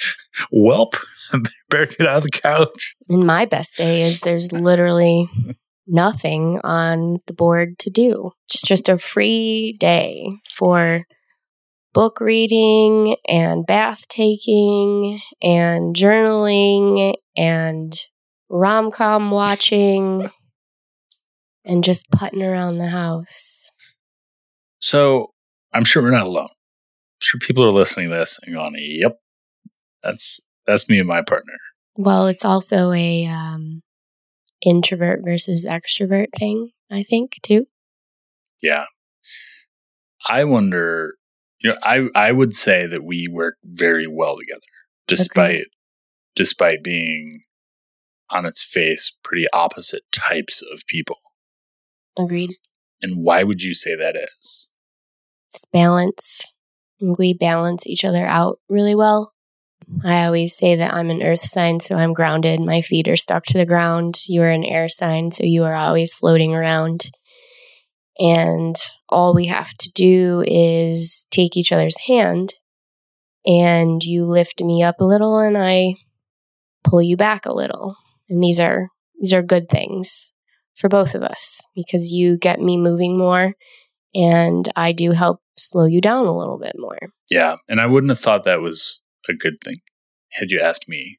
Welp, 0.53 0.95
better 1.71 1.87
get 1.87 2.07
out 2.07 2.19
of 2.19 2.23
the 2.25 2.31
couch. 2.31 2.95
And 3.09 3.27
my 3.27 3.45
best 3.45 3.77
day 3.77 4.03
is 4.03 4.21
there's 4.21 4.53
literally 4.53 5.29
nothing 5.87 6.61
on 6.65 7.19
the 7.27 7.35
board 7.35 7.79
to 7.81 7.91
do. 7.91 8.33
It's 8.49 8.63
just 8.63 8.89
a 8.89 8.99
free 8.99 9.75
day 9.79 10.31
for 10.49 11.07
book 11.93 12.21
reading 12.21 13.17
and 13.29 13.67
bath 13.67 14.07
taking 14.09 15.19
and 15.43 15.95
journaling 15.95 17.15
and 17.37 17.93
rom 18.49 18.91
com 18.91 19.31
watching 19.31 20.29
and 21.65 21.85
just 21.85 22.11
putting 22.11 22.43
around 22.43 22.75
the 22.75 22.89
house. 22.89 23.71
So 24.81 25.33
I'm 25.73 25.85
sure 25.85 26.03
we're 26.03 26.11
not 26.11 26.27
alone. 26.27 26.49
I'm 26.51 27.23
sure 27.23 27.41
people 27.41 27.65
are 27.65 27.71
listening 27.73 28.11
to 28.11 28.17
this 28.17 28.39
and 28.43 28.55
going, 28.55 28.75
"Yep, 28.77 29.19
that's 30.03 30.41
that's 30.67 30.89
me 30.89 30.99
and 30.99 31.09
my 31.09 31.23
partner." 31.23 31.55
Well, 31.97 32.27
it's 32.27 32.45
also 32.45 32.93
a 32.93 33.27
um, 33.27 33.83
introvert 34.65 35.21
versus 35.25 35.65
extrovert 35.65 36.27
thing, 36.37 36.71
I 36.91 37.03
think, 37.03 37.35
too. 37.43 37.67
Yeah. 38.63 38.87
I 40.29 40.45
wonder, 40.45 41.15
you 41.61 41.71
know, 41.71 41.77
I, 41.83 42.07
I 42.15 42.33
would 42.33 42.55
say 42.55 42.87
that 42.87 43.05
we 43.05 43.27
work 43.31 43.57
very 43.63 44.07
well 44.07 44.39
together, 44.39 44.61
despite 45.07 45.55
okay. 45.55 45.65
despite 46.35 46.83
being 46.83 47.43
on 48.31 48.47
its 48.47 48.65
face 48.65 49.15
pretty 49.23 49.47
opposite 49.53 50.03
types 50.11 50.63
of 50.63 50.87
people. 50.87 51.19
Agreed. 52.19 52.57
And 53.03 53.19
why 53.19 53.43
would 53.43 53.63
you 53.63 53.75
say 53.75 53.95
that 53.95 54.17
is? 54.17 54.71
It's 55.51 55.65
balance. 55.73 56.55
We 57.01 57.35
balance 57.35 57.87
each 57.87 58.05
other 58.05 58.27
out 58.27 58.61
really 58.69 58.95
well. 58.95 59.34
I 60.05 60.25
always 60.27 60.57
say 60.57 60.77
that 60.77 60.95
I'm 60.95 61.11
an 61.11 61.23
earth 61.23 61.41
sign, 61.41 61.81
so 61.81 61.97
I'm 61.97 62.13
grounded. 62.13 62.61
My 62.61 62.81
feet 62.81 63.09
are 63.09 63.17
stuck 63.17 63.45
to 63.47 63.59
the 63.59 63.67
ground. 63.67 64.19
You 64.27 64.43
are 64.43 64.51
an 64.51 64.65
air 64.65 64.89
sign, 64.89 65.31
so 65.31 65.45
you 65.45 65.65
are 65.65 65.75
always 65.75 66.13
floating 66.13 66.55
around. 66.55 67.07
And 68.19 68.77
all 69.09 69.35
we 69.35 69.47
have 69.47 69.71
to 69.79 69.91
do 69.95 70.45
is 70.47 71.27
take 71.31 71.57
each 71.57 71.73
other's 71.73 71.99
hand, 72.07 72.55
and 73.47 74.03
you 74.03 74.27
lift 74.27 74.63
me 74.63 74.83
up 74.83 75.01
a 75.01 75.05
little, 75.05 75.39
and 75.39 75.59
I 75.59 75.95
pull 76.85 77.03
you 77.03 77.17
back 77.17 77.47
a 77.47 77.53
little. 77.53 77.97
And 78.29 78.43
these 78.43 78.61
are 78.61 78.89
these 79.21 79.33
are 79.33 79.43
good 79.43 79.69
things 79.69 80.33
for 80.77 80.89
both 80.89 81.15
of 81.15 81.23
us 81.23 81.61
because 81.75 82.13
you 82.13 82.37
get 82.37 82.61
me 82.61 82.77
moving 82.77 83.17
more 83.17 83.55
and 84.15 84.71
I 84.77 84.93
do 84.93 85.13
help 85.13 85.41
slow 85.57 85.87
you 85.87 86.01
down 86.01 86.27
a 86.27 86.37
little 86.37 86.59
bit 86.59 86.75
more. 86.77 86.99
Yeah. 87.31 87.57
And 87.69 87.81
I 87.81 87.87
wouldn't 87.87 88.11
have 88.11 88.19
thought 88.19 88.45
that 88.45 88.61
was 88.61 89.03
a 89.29 89.35
good 89.35 89.61
thing 89.63 89.77
had 90.33 90.51
you 90.51 90.61
asked 90.61 90.89
me 90.89 91.19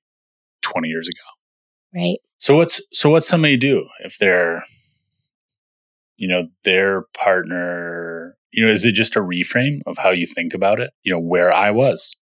20 0.62 0.88
years 0.88 1.08
ago. 1.08 2.00
Right. 2.02 2.18
So 2.38 2.56
what's 2.56 2.82
so 2.92 3.10
what's 3.10 3.28
somebody 3.28 3.58
do 3.58 3.88
if 4.04 4.18
they're 4.18 4.66
you 6.18 6.28
know 6.28 6.48
their 6.64 7.04
partner 7.18 8.38
you 8.52 8.66
know 8.66 8.72
is 8.72 8.86
it 8.86 8.94
just 8.94 9.16
a 9.16 9.22
reframe 9.22 9.80
of 9.86 9.98
how 9.98 10.12
you 10.12 10.26
think 10.26 10.54
about 10.54 10.80
it 10.80 10.92
you 11.04 11.12
know 11.12 11.20
where 11.20 11.54
i 11.54 11.72
was 11.72 12.16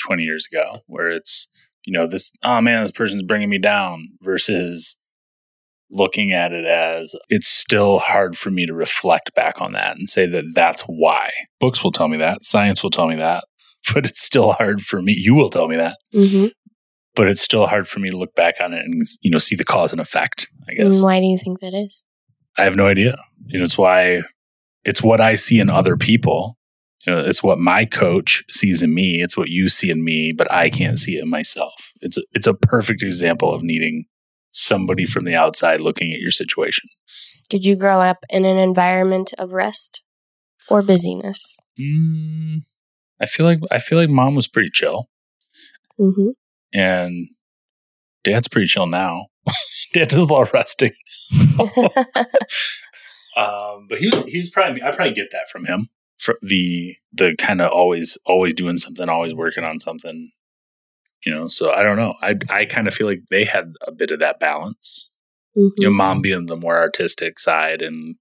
20 0.00 0.22
years 0.22 0.46
ago 0.50 0.78
where 0.86 1.10
it's 1.10 1.48
you 1.84 1.92
know 1.92 2.06
this 2.06 2.32
oh 2.44 2.60
man 2.60 2.82
this 2.82 2.92
person's 2.92 3.24
bringing 3.24 3.50
me 3.50 3.58
down 3.58 4.06
versus 4.22 4.96
looking 5.92 6.32
at 6.32 6.52
it 6.52 6.64
as 6.64 7.14
it's 7.28 7.46
still 7.46 7.98
hard 7.98 8.36
for 8.36 8.50
me 8.50 8.66
to 8.66 8.72
reflect 8.74 9.34
back 9.34 9.60
on 9.60 9.72
that 9.72 9.96
and 9.98 10.08
say 10.08 10.26
that 10.26 10.44
that's 10.54 10.82
why. 10.82 11.30
Books 11.60 11.84
will 11.84 11.92
tell 11.92 12.08
me 12.08 12.16
that, 12.16 12.42
science 12.44 12.82
will 12.82 12.90
tell 12.90 13.06
me 13.06 13.16
that, 13.16 13.44
but 13.94 14.06
it's 14.06 14.22
still 14.22 14.52
hard 14.52 14.82
for 14.82 15.02
me. 15.02 15.14
You 15.16 15.34
will 15.34 15.50
tell 15.50 15.68
me 15.68 15.76
that. 15.76 15.98
Mm-hmm. 16.14 16.46
But 17.14 17.28
it's 17.28 17.42
still 17.42 17.66
hard 17.66 17.88
for 17.88 18.00
me 18.00 18.08
to 18.08 18.16
look 18.16 18.34
back 18.34 18.54
on 18.60 18.72
it 18.72 18.84
and 18.84 19.02
you 19.20 19.30
know 19.30 19.38
see 19.38 19.54
the 19.54 19.64
cause 19.64 19.92
and 19.92 20.00
effect. 20.00 20.48
I 20.68 20.74
guess. 20.74 21.00
Why 21.00 21.20
do 21.20 21.26
you 21.26 21.38
think 21.38 21.60
that 21.60 21.74
is? 21.74 22.04
I 22.56 22.64
have 22.64 22.76
no 22.76 22.86
idea. 22.86 23.16
You 23.46 23.58
know, 23.58 23.64
it's 23.64 23.76
why 23.76 24.22
it's 24.84 25.02
what 25.02 25.20
I 25.20 25.34
see 25.34 25.60
in 25.60 25.70
other 25.70 25.96
people. 25.96 26.56
You 27.06 27.14
know, 27.14 27.20
it's 27.20 27.42
what 27.42 27.58
my 27.58 27.84
coach 27.84 28.44
sees 28.50 28.82
in 28.82 28.94
me. 28.94 29.22
It's 29.22 29.36
what 29.36 29.48
you 29.48 29.68
see 29.68 29.90
in 29.90 30.04
me, 30.04 30.32
but 30.32 30.50
I 30.52 30.70
can't 30.70 30.98
see 30.98 31.16
it 31.16 31.22
in 31.22 31.28
myself. 31.28 31.72
It's 32.00 32.16
a, 32.16 32.22
it's 32.32 32.46
a 32.46 32.54
perfect 32.54 33.02
example 33.02 33.52
of 33.52 33.62
needing 33.62 34.04
somebody 34.52 35.04
from 35.04 35.24
the 35.24 35.34
outside 35.34 35.80
looking 35.80 36.12
at 36.12 36.20
your 36.20 36.30
situation. 36.30 36.88
Did 37.50 37.64
you 37.64 37.76
grow 37.76 38.00
up 38.00 38.18
in 38.30 38.44
an 38.44 38.56
environment 38.56 39.32
of 39.36 39.50
rest 39.50 40.02
or 40.68 40.80
busyness? 40.80 41.58
Mm, 41.78 42.62
I 43.20 43.26
feel 43.26 43.46
like 43.46 43.60
I 43.70 43.78
feel 43.78 43.98
like 43.98 44.08
mom 44.08 44.34
was 44.34 44.48
pretty 44.48 44.70
chill, 44.70 45.08
mm-hmm. 45.98 46.30
and 46.72 47.28
dad's 48.24 48.48
pretty 48.48 48.66
chill 48.66 48.86
now. 48.86 49.26
Dad 49.92 50.08
does 50.08 50.20
a 50.20 50.24
lot 50.24 50.42
of 50.42 50.52
resting, 50.54 50.92
um, 51.60 51.68
but 53.88 53.98
he 53.98 54.08
was 54.08 54.24
he 54.24 54.38
was 54.38 54.50
probably 54.50 54.82
I 54.82 54.90
probably 54.90 55.12
get 55.12 55.30
that 55.32 55.50
from 55.50 55.66
him. 55.66 55.90
For 56.18 56.38
the 56.40 56.96
the 57.12 57.36
kind 57.36 57.60
of 57.60 57.70
always 57.70 58.16
always 58.24 58.54
doing 58.54 58.78
something, 58.78 59.08
always 59.08 59.34
working 59.34 59.64
on 59.64 59.80
something 59.80 60.30
you 61.24 61.32
know 61.32 61.46
so 61.46 61.72
i 61.72 61.82
don't 61.82 61.96
know 61.96 62.14
i 62.22 62.34
i 62.50 62.64
kind 62.64 62.88
of 62.88 62.94
feel 62.94 63.06
like 63.06 63.22
they 63.30 63.44
had 63.44 63.74
a 63.86 63.92
bit 63.92 64.10
of 64.10 64.20
that 64.20 64.40
balance 64.40 65.10
mm-hmm. 65.56 65.68
you 65.76 65.84
know 65.84 65.90
mm-hmm. 65.90 65.96
mom 65.96 66.20
being 66.20 66.46
the 66.46 66.56
more 66.56 66.76
artistic 66.76 67.38
side 67.38 67.82
and 67.82 68.16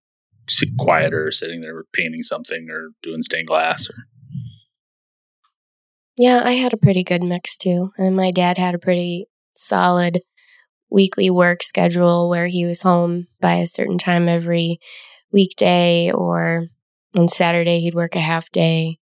quieter 0.77 1.31
sitting 1.31 1.61
there 1.61 1.83
painting 1.93 2.23
something 2.23 2.67
or 2.69 2.89
doing 3.01 3.23
stained 3.23 3.47
glass 3.47 3.89
or 3.89 3.95
yeah 6.17 6.41
i 6.43 6.53
had 6.53 6.73
a 6.73 6.77
pretty 6.77 7.03
good 7.03 7.23
mix 7.23 7.57
too 7.57 7.91
and 7.97 8.15
my 8.15 8.31
dad 8.31 8.57
had 8.57 8.75
a 8.75 8.79
pretty 8.79 9.25
solid 9.53 10.19
weekly 10.89 11.29
work 11.29 11.63
schedule 11.63 12.29
where 12.29 12.47
he 12.47 12.65
was 12.65 12.81
home 12.81 13.27
by 13.39 13.55
a 13.55 13.65
certain 13.65 13.97
time 13.97 14.27
every 14.27 14.77
weekday 15.31 16.11
or 16.11 16.67
on 17.15 17.27
saturday 17.27 17.79
he'd 17.79 17.95
work 17.95 18.15
a 18.15 18.19
half 18.19 18.49
day 18.51 18.97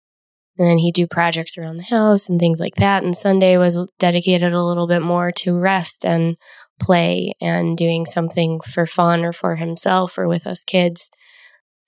and 0.59 0.69
then 0.69 0.79
he'd 0.79 0.95
do 0.95 1.07
projects 1.07 1.59
around 1.59 1.77
the 1.77 1.85
house 1.85 2.29
and 2.29 2.41
things 2.41 2.59
like 2.61 2.77
that. 2.77 3.03
And 3.03 3.15
Sunday 3.15 3.59
was 3.59 3.79
dedicated 3.99 4.53
a 4.53 4.65
little 4.65 4.87
bit 4.87 5.03
more 5.03 5.31
to 5.33 5.59
rest 5.59 6.05
and 6.05 6.37
play 6.81 7.35
and 7.41 7.77
doing 7.77 8.07
something 8.07 8.61
for 8.61 8.87
fun 8.87 9.25
or 9.25 9.33
for 9.33 9.57
himself 9.57 10.17
or 10.17 10.27
with 10.27 10.47
us 10.47 10.65
kids. 10.65 11.11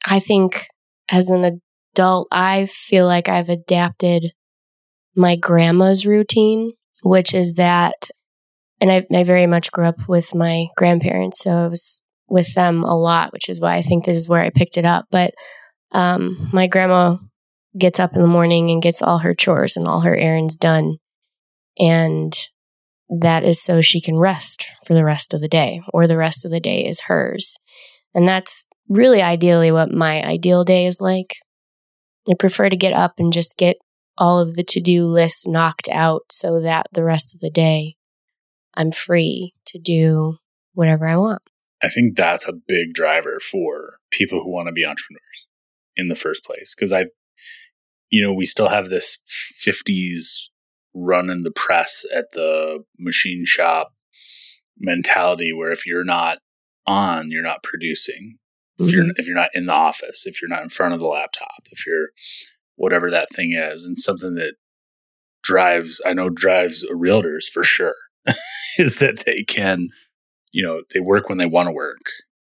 I 0.04 0.20
think 0.20 0.66
as 1.10 1.30
an 1.30 1.60
adult, 1.94 2.28
I 2.30 2.66
feel 2.66 3.06
like 3.06 3.28
I've 3.28 3.48
adapted 3.48 4.32
my 5.18 5.36
grandma's 5.36 6.06
routine, 6.06 6.72
which 7.02 7.34
is 7.34 7.54
that, 7.54 8.08
and 8.80 8.90
I, 8.90 9.04
I 9.14 9.24
very 9.24 9.46
much 9.46 9.72
grew 9.72 9.86
up 9.86 10.08
with 10.08 10.34
my 10.34 10.66
grandparents. 10.76 11.40
So 11.40 11.50
I 11.50 11.66
was 11.66 12.02
with 12.28 12.54
them 12.54 12.84
a 12.84 12.96
lot, 12.96 13.32
which 13.32 13.48
is 13.48 13.60
why 13.60 13.74
I 13.74 13.82
think 13.82 14.04
this 14.04 14.16
is 14.16 14.28
where 14.28 14.42
I 14.42 14.50
picked 14.50 14.76
it 14.78 14.84
up. 14.84 15.06
But 15.10 15.34
um, 15.92 16.48
my 16.52 16.68
grandma 16.68 17.16
gets 17.76 17.98
up 17.98 18.14
in 18.14 18.22
the 18.22 18.28
morning 18.28 18.70
and 18.70 18.82
gets 18.82 19.02
all 19.02 19.18
her 19.18 19.34
chores 19.34 19.76
and 19.76 19.86
all 19.86 20.00
her 20.00 20.16
errands 20.16 20.56
done. 20.56 20.96
And 21.78 22.32
that 23.08 23.44
is 23.44 23.62
so 23.62 23.80
she 23.80 24.00
can 24.00 24.16
rest 24.16 24.66
for 24.86 24.94
the 24.94 25.04
rest 25.04 25.34
of 25.34 25.40
the 25.40 25.48
day, 25.48 25.80
or 25.92 26.06
the 26.06 26.16
rest 26.16 26.44
of 26.44 26.50
the 26.50 26.60
day 26.60 26.86
is 26.86 27.02
hers. 27.02 27.58
And 28.14 28.28
that's 28.28 28.66
really 28.88 29.22
ideally 29.22 29.72
what 29.72 29.90
my 29.90 30.22
ideal 30.22 30.64
day 30.64 30.86
is 30.86 31.00
like. 31.00 31.36
I 32.30 32.34
prefer 32.34 32.68
to 32.68 32.76
get 32.76 32.92
up 32.92 33.14
and 33.18 33.32
just 33.32 33.56
get 33.56 33.76
all 34.18 34.38
of 34.38 34.54
the 34.54 34.64
to 34.64 34.80
do 34.80 35.06
list 35.06 35.46
knocked 35.46 35.88
out 35.88 36.22
so 36.30 36.60
that 36.60 36.86
the 36.92 37.04
rest 37.04 37.34
of 37.34 37.40
the 37.40 37.50
day 37.50 37.96
I'm 38.74 38.92
free 38.92 39.54
to 39.66 39.78
do 39.78 40.36
whatever 40.74 41.06
I 41.06 41.16
want. 41.16 41.42
I 41.82 41.88
think 41.88 42.16
that's 42.16 42.48
a 42.48 42.52
big 42.52 42.92
driver 42.92 43.38
for 43.40 43.98
people 44.10 44.42
who 44.42 44.50
want 44.50 44.66
to 44.68 44.72
be 44.72 44.84
entrepreneurs 44.84 45.48
in 45.96 46.08
the 46.08 46.14
first 46.14 46.44
place. 46.44 46.74
Because 46.74 46.92
I 46.92 47.06
you 48.10 48.22
know, 48.22 48.32
we 48.32 48.46
still 48.46 48.68
have 48.68 48.88
this 48.88 49.18
50s 49.66 50.48
run 50.94 51.30
in 51.30 51.42
the 51.42 51.50
press 51.50 52.04
at 52.14 52.32
the 52.32 52.84
machine 52.98 53.44
shop 53.46 53.92
mentality 54.78 55.52
where 55.52 55.70
if 55.70 55.86
you're 55.86 56.04
not 56.04 56.38
on, 56.86 57.30
you're 57.30 57.42
not 57.42 57.62
producing. 57.62 58.38
Mm-hmm. 58.80 58.84
If 58.84 58.92
you're 58.92 59.04
mm-hmm. 59.04 59.12
if 59.16 59.26
you're 59.26 59.36
not 59.36 59.50
in 59.54 59.66
the 59.66 59.72
office, 59.72 60.26
if 60.26 60.40
you're 60.40 60.48
not 60.48 60.62
in 60.62 60.70
front 60.70 60.94
of 60.94 61.00
the 61.00 61.06
laptop, 61.06 61.66
if 61.70 61.86
you're 61.86 62.08
whatever 62.78 63.10
that 63.10 63.28
thing 63.34 63.52
is, 63.52 63.84
and 63.84 63.98
something 63.98 64.34
that 64.34 64.54
drives 65.42 66.00
I 66.06 66.14
know 66.14 66.28
drives 66.28 66.84
realtors 66.90 67.44
for 67.44 67.62
sure 67.64 67.94
is 68.78 68.98
that 68.98 69.24
they 69.26 69.44
can, 69.44 69.88
you 70.52 70.64
know, 70.64 70.82
they 70.92 71.00
work 71.00 71.28
when 71.28 71.38
they 71.38 71.46
want 71.46 71.68
to 71.68 71.72
work. 71.72 72.06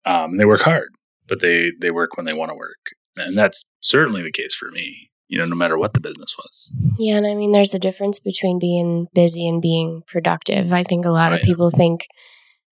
Um, 0.05 0.33
and 0.33 0.41
they 0.41 0.45
work 0.45 0.61
hard, 0.61 0.91
but 1.27 1.41
they 1.41 1.73
they 1.81 1.91
work 1.91 2.17
when 2.17 2.27
they 2.27 2.33
want 2.33 2.51
to 2.51 2.57
work, 2.57 2.93
and 3.17 3.37
that's 3.37 3.65
certainly 3.81 4.23
the 4.23 4.31
case 4.31 4.55
for 4.55 4.71
me 4.71 5.11
you 5.29 5.39
know, 5.39 5.45
no 5.45 5.57
matter 5.57 5.79
what 5.79 5.95
the 5.95 6.01
business 6.01 6.37
was. 6.39 6.71
Yeah. 6.99 7.17
And 7.17 7.27
I 7.27 7.35
mean, 7.35 7.53
there's 7.53 7.75
a 7.75 7.79
difference 7.79 8.21
between 8.21 8.59
being 8.59 9.09
busy 9.15 9.47
and 9.47 9.61
being 9.61 10.03
productive. 10.07 10.73
I 10.73 10.85
think 10.85 11.05
a 11.05 11.11
lot 11.11 11.33
of 11.33 11.41
people 11.41 11.71
think 11.71 12.07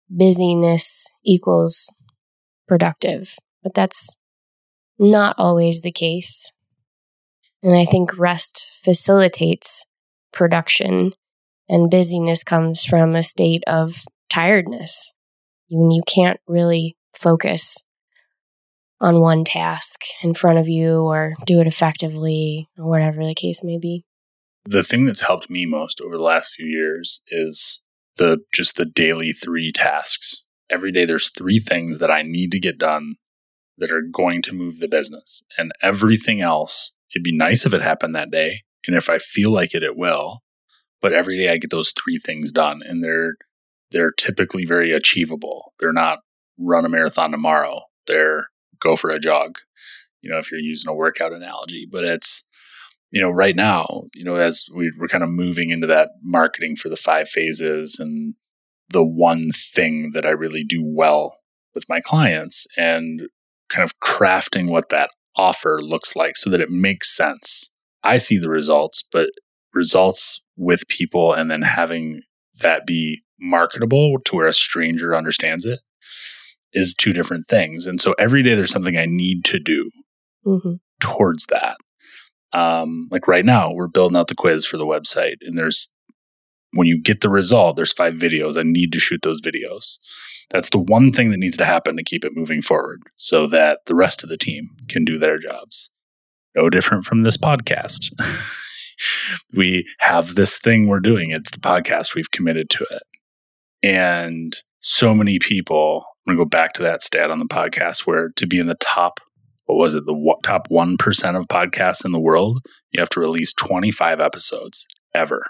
busyness 0.09 1.07
equals 1.25 1.91
productive, 2.67 3.35
but 3.63 3.73
that's 3.73 4.17
not 4.99 5.35
always 5.37 5.81
the 5.81 5.91
case. 5.91 6.52
And 7.63 7.75
I 7.75 7.85
think 7.85 8.17
rest 8.19 8.65
facilitates 8.81 9.85
production, 10.33 11.13
and 11.69 11.89
busyness 11.89 12.43
comes 12.43 12.83
from 12.83 13.15
a 13.15 13.23
state 13.23 13.63
of 13.65 14.03
tiredness 14.29 15.13
when 15.69 15.89
you 15.89 16.03
can't 16.05 16.39
really 16.45 16.97
focus 17.15 17.83
on 18.99 19.21
one 19.21 19.43
task 19.43 20.01
in 20.21 20.33
front 20.33 20.57
of 20.57 20.67
you 20.67 21.01
or 21.01 21.33
do 21.45 21.59
it 21.61 21.67
effectively 21.67 22.69
or 22.77 22.89
whatever 22.89 23.25
the 23.25 23.35
case 23.35 23.63
may 23.63 23.77
be. 23.77 24.03
The 24.65 24.83
thing 24.83 25.05
that's 25.05 25.21
helped 25.21 25.49
me 25.49 25.65
most 25.65 26.01
over 26.01 26.15
the 26.15 26.23
last 26.23 26.53
few 26.53 26.65
years 26.65 27.21
is 27.27 27.81
the 28.17 28.39
just 28.53 28.77
the 28.77 28.85
daily 28.85 29.33
three 29.33 29.71
tasks. 29.71 30.43
Every 30.69 30.91
day 30.91 31.05
there's 31.05 31.29
three 31.29 31.59
things 31.59 31.99
that 31.99 32.11
I 32.11 32.21
need 32.23 32.51
to 32.51 32.59
get 32.59 32.77
done 32.77 33.15
that 33.77 33.91
are 33.91 34.01
going 34.01 34.41
to 34.43 34.53
move 34.53 34.79
the 34.79 34.87
business. 34.87 35.43
And 35.57 35.71
everything 35.81 36.41
else, 36.41 36.93
it'd 37.13 37.23
be 37.23 37.35
nice 37.35 37.65
if 37.65 37.73
it 37.73 37.81
happened 37.81 38.15
that 38.15 38.31
day. 38.31 38.63
And 38.87 38.95
if 38.95 39.09
I 39.09 39.17
feel 39.17 39.51
like 39.51 39.73
it, 39.73 39.83
it 39.83 39.95
will. 39.95 40.39
But 41.01 41.13
every 41.13 41.37
day 41.37 41.49
I 41.49 41.57
get 41.57 41.71
those 41.71 41.91
three 41.91 42.19
things 42.19 42.51
done 42.51 42.81
and 42.85 43.03
they're 43.03 43.35
they're 43.91 44.11
typically 44.11 44.65
very 44.65 44.91
achievable. 44.91 45.73
They're 45.79 45.93
not 45.93 46.19
run 46.57 46.85
a 46.85 46.89
marathon 46.89 47.31
tomorrow. 47.31 47.81
They're 48.07 48.47
go 48.79 48.95
for 48.95 49.09
a 49.09 49.19
jog, 49.19 49.59
you 50.21 50.29
know, 50.29 50.37
if 50.37 50.51
you're 50.51 50.59
using 50.59 50.89
a 50.89 50.95
workout 50.95 51.33
analogy. 51.33 51.87
But 51.89 52.03
it's, 52.03 52.43
you 53.11 53.21
know, 53.21 53.29
right 53.29 53.55
now, 53.55 54.03
you 54.13 54.23
know, 54.23 54.35
as 54.35 54.65
we, 54.73 54.91
we're 54.99 55.07
kind 55.07 55.23
of 55.23 55.29
moving 55.29 55.69
into 55.69 55.87
that 55.87 56.09
marketing 56.23 56.75
for 56.75 56.89
the 56.89 56.97
five 56.97 57.29
phases 57.29 57.97
and 57.99 58.33
the 58.89 59.03
one 59.03 59.51
thing 59.51 60.11
that 60.13 60.25
I 60.25 60.31
really 60.31 60.63
do 60.63 60.83
well 60.83 61.37
with 61.73 61.85
my 61.87 61.99
clients 62.01 62.67
and 62.77 63.23
kind 63.69 63.83
of 63.83 63.99
crafting 63.99 64.69
what 64.69 64.89
that 64.89 65.09
offer 65.35 65.79
looks 65.81 66.15
like 66.15 66.37
so 66.37 66.49
that 66.49 66.61
it 66.61 66.69
makes 66.69 67.15
sense 67.15 67.71
I 68.03 68.17
see 68.17 68.37
the 68.37 68.49
results, 68.49 69.05
but 69.11 69.29
results 69.73 70.41
with 70.57 70.87
people 70.87 71.33
and 71.33 71.49
then 71.49 71.61
having 71.61 72.21
that 72.59 72.85
be 72.85 73.23
marketable 73.39 74.17
to 74.25 74.35
where 74.35 74.47
a 74.47 74.53
stranger 74.53 75.15
understands 75.15 75.65
it 75.65 75.79
is 76.73 76.93
two 76.93 77.13
different 77.13 77.47
things. 77.47 77.87
And 77.87 77.99
so 77.99 78.13
every 78.19 78.43
day 78.43 78.55
there's 78.55 78.71
something 78.71 78.97
I 78.97 79.05
need 79.05 79.45
to 79.45 79.59
do 79.59 79.89
mm-hmm. 80.45 80.73
towards 80.99 81.47
that. 81.47 81.77
Um, 82.51 83.07
like 83.09 83.27
right 83.27 83.45
now, 83.45 83.71
we're 83.71 83.87
building 83.87 84.17
out 84.17 84.27
the 84.27 84.35
quiz 84.35 84.63
for 84.63 84.77
the 84.77 84.85
website, 84.85 85.37
and 85.41 85.57
there's 85.57 85.91
when 86.71 86.87
you 86.87 87.01
get 87.01 87.21
the 87.21 87.29
result, 87.29 87.75
there's 87.75 87.93
five 87.93 88.13
videos. 88.13 88.59
I 88.59 88.63
need 88.63 88.91
to 88.93 88.99
shoot 88.99 89.21
those 89.23 89.41
videos. 89.41 89.97
That's 90.53 90.69
the 90.69 90.77
one 90.77 91.11
thing 91.11 91.31
that 91.31 91.39
needs 91.39 91.57
to 91.57 91.65
happen 91.65 91.97
to 91.97 92.03
keep 92.03 92.23
it 92.23 92.35
moving 92.35 92.61
forward 92.61 93.01
so 93.15 93.47
that 93.47 93.79
the 93.87 93.95
rest 93.95 94.21
of 94.23 94.29
the 94.29 94.37
team 94.37 94.69
can 94.87 95.03
do 95.03 95.17
their 95.17 95.37
jobs. 95.37 95.91
No 96.55 96.69
different 96.69 97.05
from 97.05 97.19
this 97.19 97.37
podcast. 97.37 98.11
we 99.53 99.83
have 99.99 100.35
this 100.35 100.59
thing 100.59 100.87
we're 100.87 100.99
doing. 100.99 101.31
It's 101.31 101.49
the 101.49 101.59
podcast. 101.59 102.13
We've 102.13 102.29
committed 102.29 102.69
to 102.69 102.85
it. 102.91 103.01
And 103.81 104.55
so 104.79 105.15
many 105.15 105.39
people, 105.39 106.05
I'm 106.27 106.35
going 106.35 106.37
to 106.37 106.45
go 106.45 106.49
back 106.49 106.73
to 106.73 106.83
that 106.83 107.01
stat 107.01 107.31
on 107.31 107.39
the 107.39 107.45
podcast 107.45 108.05
where 108.05 108.29
to 108.35 108.45
be 108.45 108.59
in 108.59 108.67
the 108.67 108.75
top, 108.75 109.19
what 109.65 109.77
was 109.77 109.95
it, 109.95 110.05
the 110.05 110.35
top 110.43 110.69
1% 110.69 111.35
of 111.35 111.47
podcasts 111.47 112.05
in 112.05 112.11
the 112.11 112.19
world, 112.19 112.59
you 112.91 112.99
have 112.99 113.09
to 113.09 113.19
release 113.19 113.53
25 113.53 114.21
episodes 114.21 114.85
ever. 115.15 115.47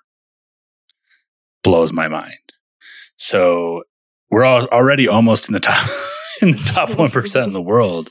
Blows 1.61 1.91
my 1.91 2.07
mind. 2.07 2.53
So 3.17 3.83
we're 4.33 4.45
already 4.45 5.07
almost 5.07 5.47
in 5.47 5.53
the 5.53 5.59
top 5.59 5.87
in 6.41 6.51
the 6.51 6.57
top 6.57 6.89
1% 6.91 7.43
in 7.43 7.53
the 7.53 7.61
world, 7.61 8.09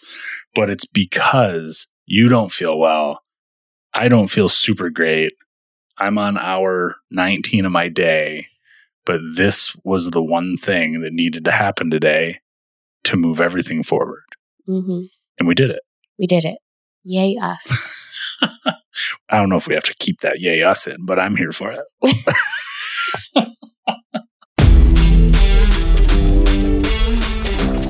but 0.54 0.70
it's 0.70 0.85
because 0.85 1.88
you 2.06 2.28
don't 2.28 2.52
feel 2.52 2.78
well. 2.78 3.20
I 3.92 4.08
don't 4.08 4.28
feel 4.28 4.48
super 4.48 4.88
great. 4.88 5.32
I'm 5.98 6.18
on 6.18 6.38
hour 6.38 6.96
19 7.11 7.66
of 7.66 7.72
my 7.72 7.88
day, 7.88 8.46
but 9.04 9.20
this 9.35 9.76
was 9.85 10.11
the 10.11 10.22
one 10.22 10.56
thing 10.56 11.00
that 11.00 11.12
needed 11.12 11.44
to 11.44 11.50
happen 11.50 11.90
today 11.90 12.38
to 13.04 13.16
move 13.16 13.40
everything 13.40 13.82
forward. 13.82 14.22
Mm-hmm. 14.68 15.06
And 15.40 15.48
we 15.48 15.54
did 15.54 15.70
it. 15.70 15.80
We 16.20 16.28
did 16.28 16.44
it. 16.44 16.58
Yay, 17.02 17.37
us. 17.42 17.90
I 19.28 19.38
don't 19.38 19.48
know 19.48 19.56
if 19.56 19.66
we 19.66 19.74
have 19.74 19.82
to 19.85 19.94
keep 19.98 20.20
that 20.20 20.38
yay, 20.38 20.62
us 20.62 20.87
in, 20.87 21.04
but 21.04 21.18
I'm 21.18 21.37
here 21.37 21.52
for 21.52 21.72
it. 21.72 21.80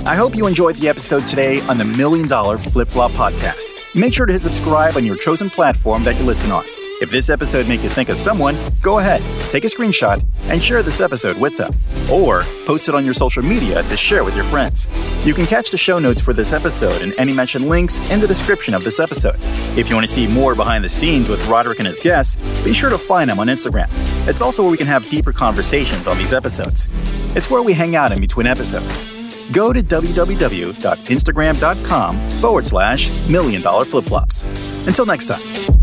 I 0.04 0.16
hope 0.16 0.34
you 0.34 0.48
enjoyed 0.48 0.74
the 0.76 0.88
episode 0.88 1.26
today 1.26 1.60
on 1.68 1.78
the 1.78 1.84
Million 1.84 2.26
Dollar 2.26 2.58
Flip 2.58 2.88
Flop 2.88 3.12
Podcast. 3.12 3.94
Make 3.94 4.12
sure 4.12 4.26
to 4.26 4.32
hit 4.32 4.42
subscribe 4.42 4.96
on 4.96 5.06
your 5.06 5.14
chosen 5.14 5.48
platform 5.48 6.02
that 6.02 6.18
you 6.18 6.24
listen 6.24 6.50
on. 6.50 6.64
If 7.00 7.08
this 7.12 7.30
episode 7.30 7.68
made 7.68 7.82
you 7.82 7.88
think 7.88 8.08
of 8.08 8.16
someone, 8.16 8.56
go 8.80 8.98
ahead, 8.98 9.22
take 9.52 9.62
a 9.62 9.68
screenshot, 9.68 10.24
and 10.46 10.60
share 10.60 10.82
this 10.82 11.00
episode 11.00 11.38
with 11.38 11.56
them. 11.56 11.70
Or 12.10 12.42
post 12.66 12.88
it 12.88 12.96
on 12.96 13.04
your 13.04 13.14
social 13.14 13.44
media 13.44 13.80
to 13.84 13.96
share 13.96 14.24
with 14.24 14.34
your 14.34 14.44
friends. 14.44 14.88
You 15.24 15.34
can 15.34 15.46
catch 15.46 15.70
the 15.70 15.78
show 15.78 16.00
notes 16.00 16.20
for 16.20 16.32
this 16.32 16.52
episode 16.52 17.00
and 17.00 17.14
any 17.16 17.32
mentioned 17.32 17.68
links 17.68 18.00
in 18.10 18.18
the 18.18 18.26
description 18.26 18.74
of 18.74 18.82
this 18.82 18.98
episode. 18.98 19.36
If 19.78 19.88
you 19.88 19.94
want 19.94 20.08
to 20.08 20.12
see 20.12 20.26
more 20.26 20.56
behind 20.56 20.82
the 20.82 20.88
scenes 20.88 21.28
with 21.28 21.40
Rodric 21.46 21.78
and 21.78 21.86
his 21.86 22.00
guests, 22.00 22.34
be 22.64 22.74
sure 22.74 22.90
to 22.90 22.98
find 22.98 23.30
them 23.30 23.38
on 23.38 23.46
Instagram. 23.46 23.86
It's 24.26 24.40
also 24.40 24.62
where 24.62 24.70
we 24.72 24.78
can 24.78 24.88
have 24.88 25.08
deeper 25.08 25.32
conversations 25.32 26.08
on 26.08 26.18
these 26.18 26.32
episodes. 26.32 26.88
It's 27.36 27.48
where 27.48 27.62
we 27.62 27.72
hang 27.72 27.94
out 27.94 28.10
in 28.10 28.20
between 28.20 28.48
episodes 28.48 29.11
go 29.52 29.72
to 29.72 29.82
www.instagram.com 29.82 32.30
forward 32.30 32.66
slash 32.66 33.28
million 33.28 33.62
dollar 33.62 33.84
flip 33.84 34.04
flops. 34.04 34.44
Until 34.86 35.06
next 35.06 35.26
time. 35.26 35.81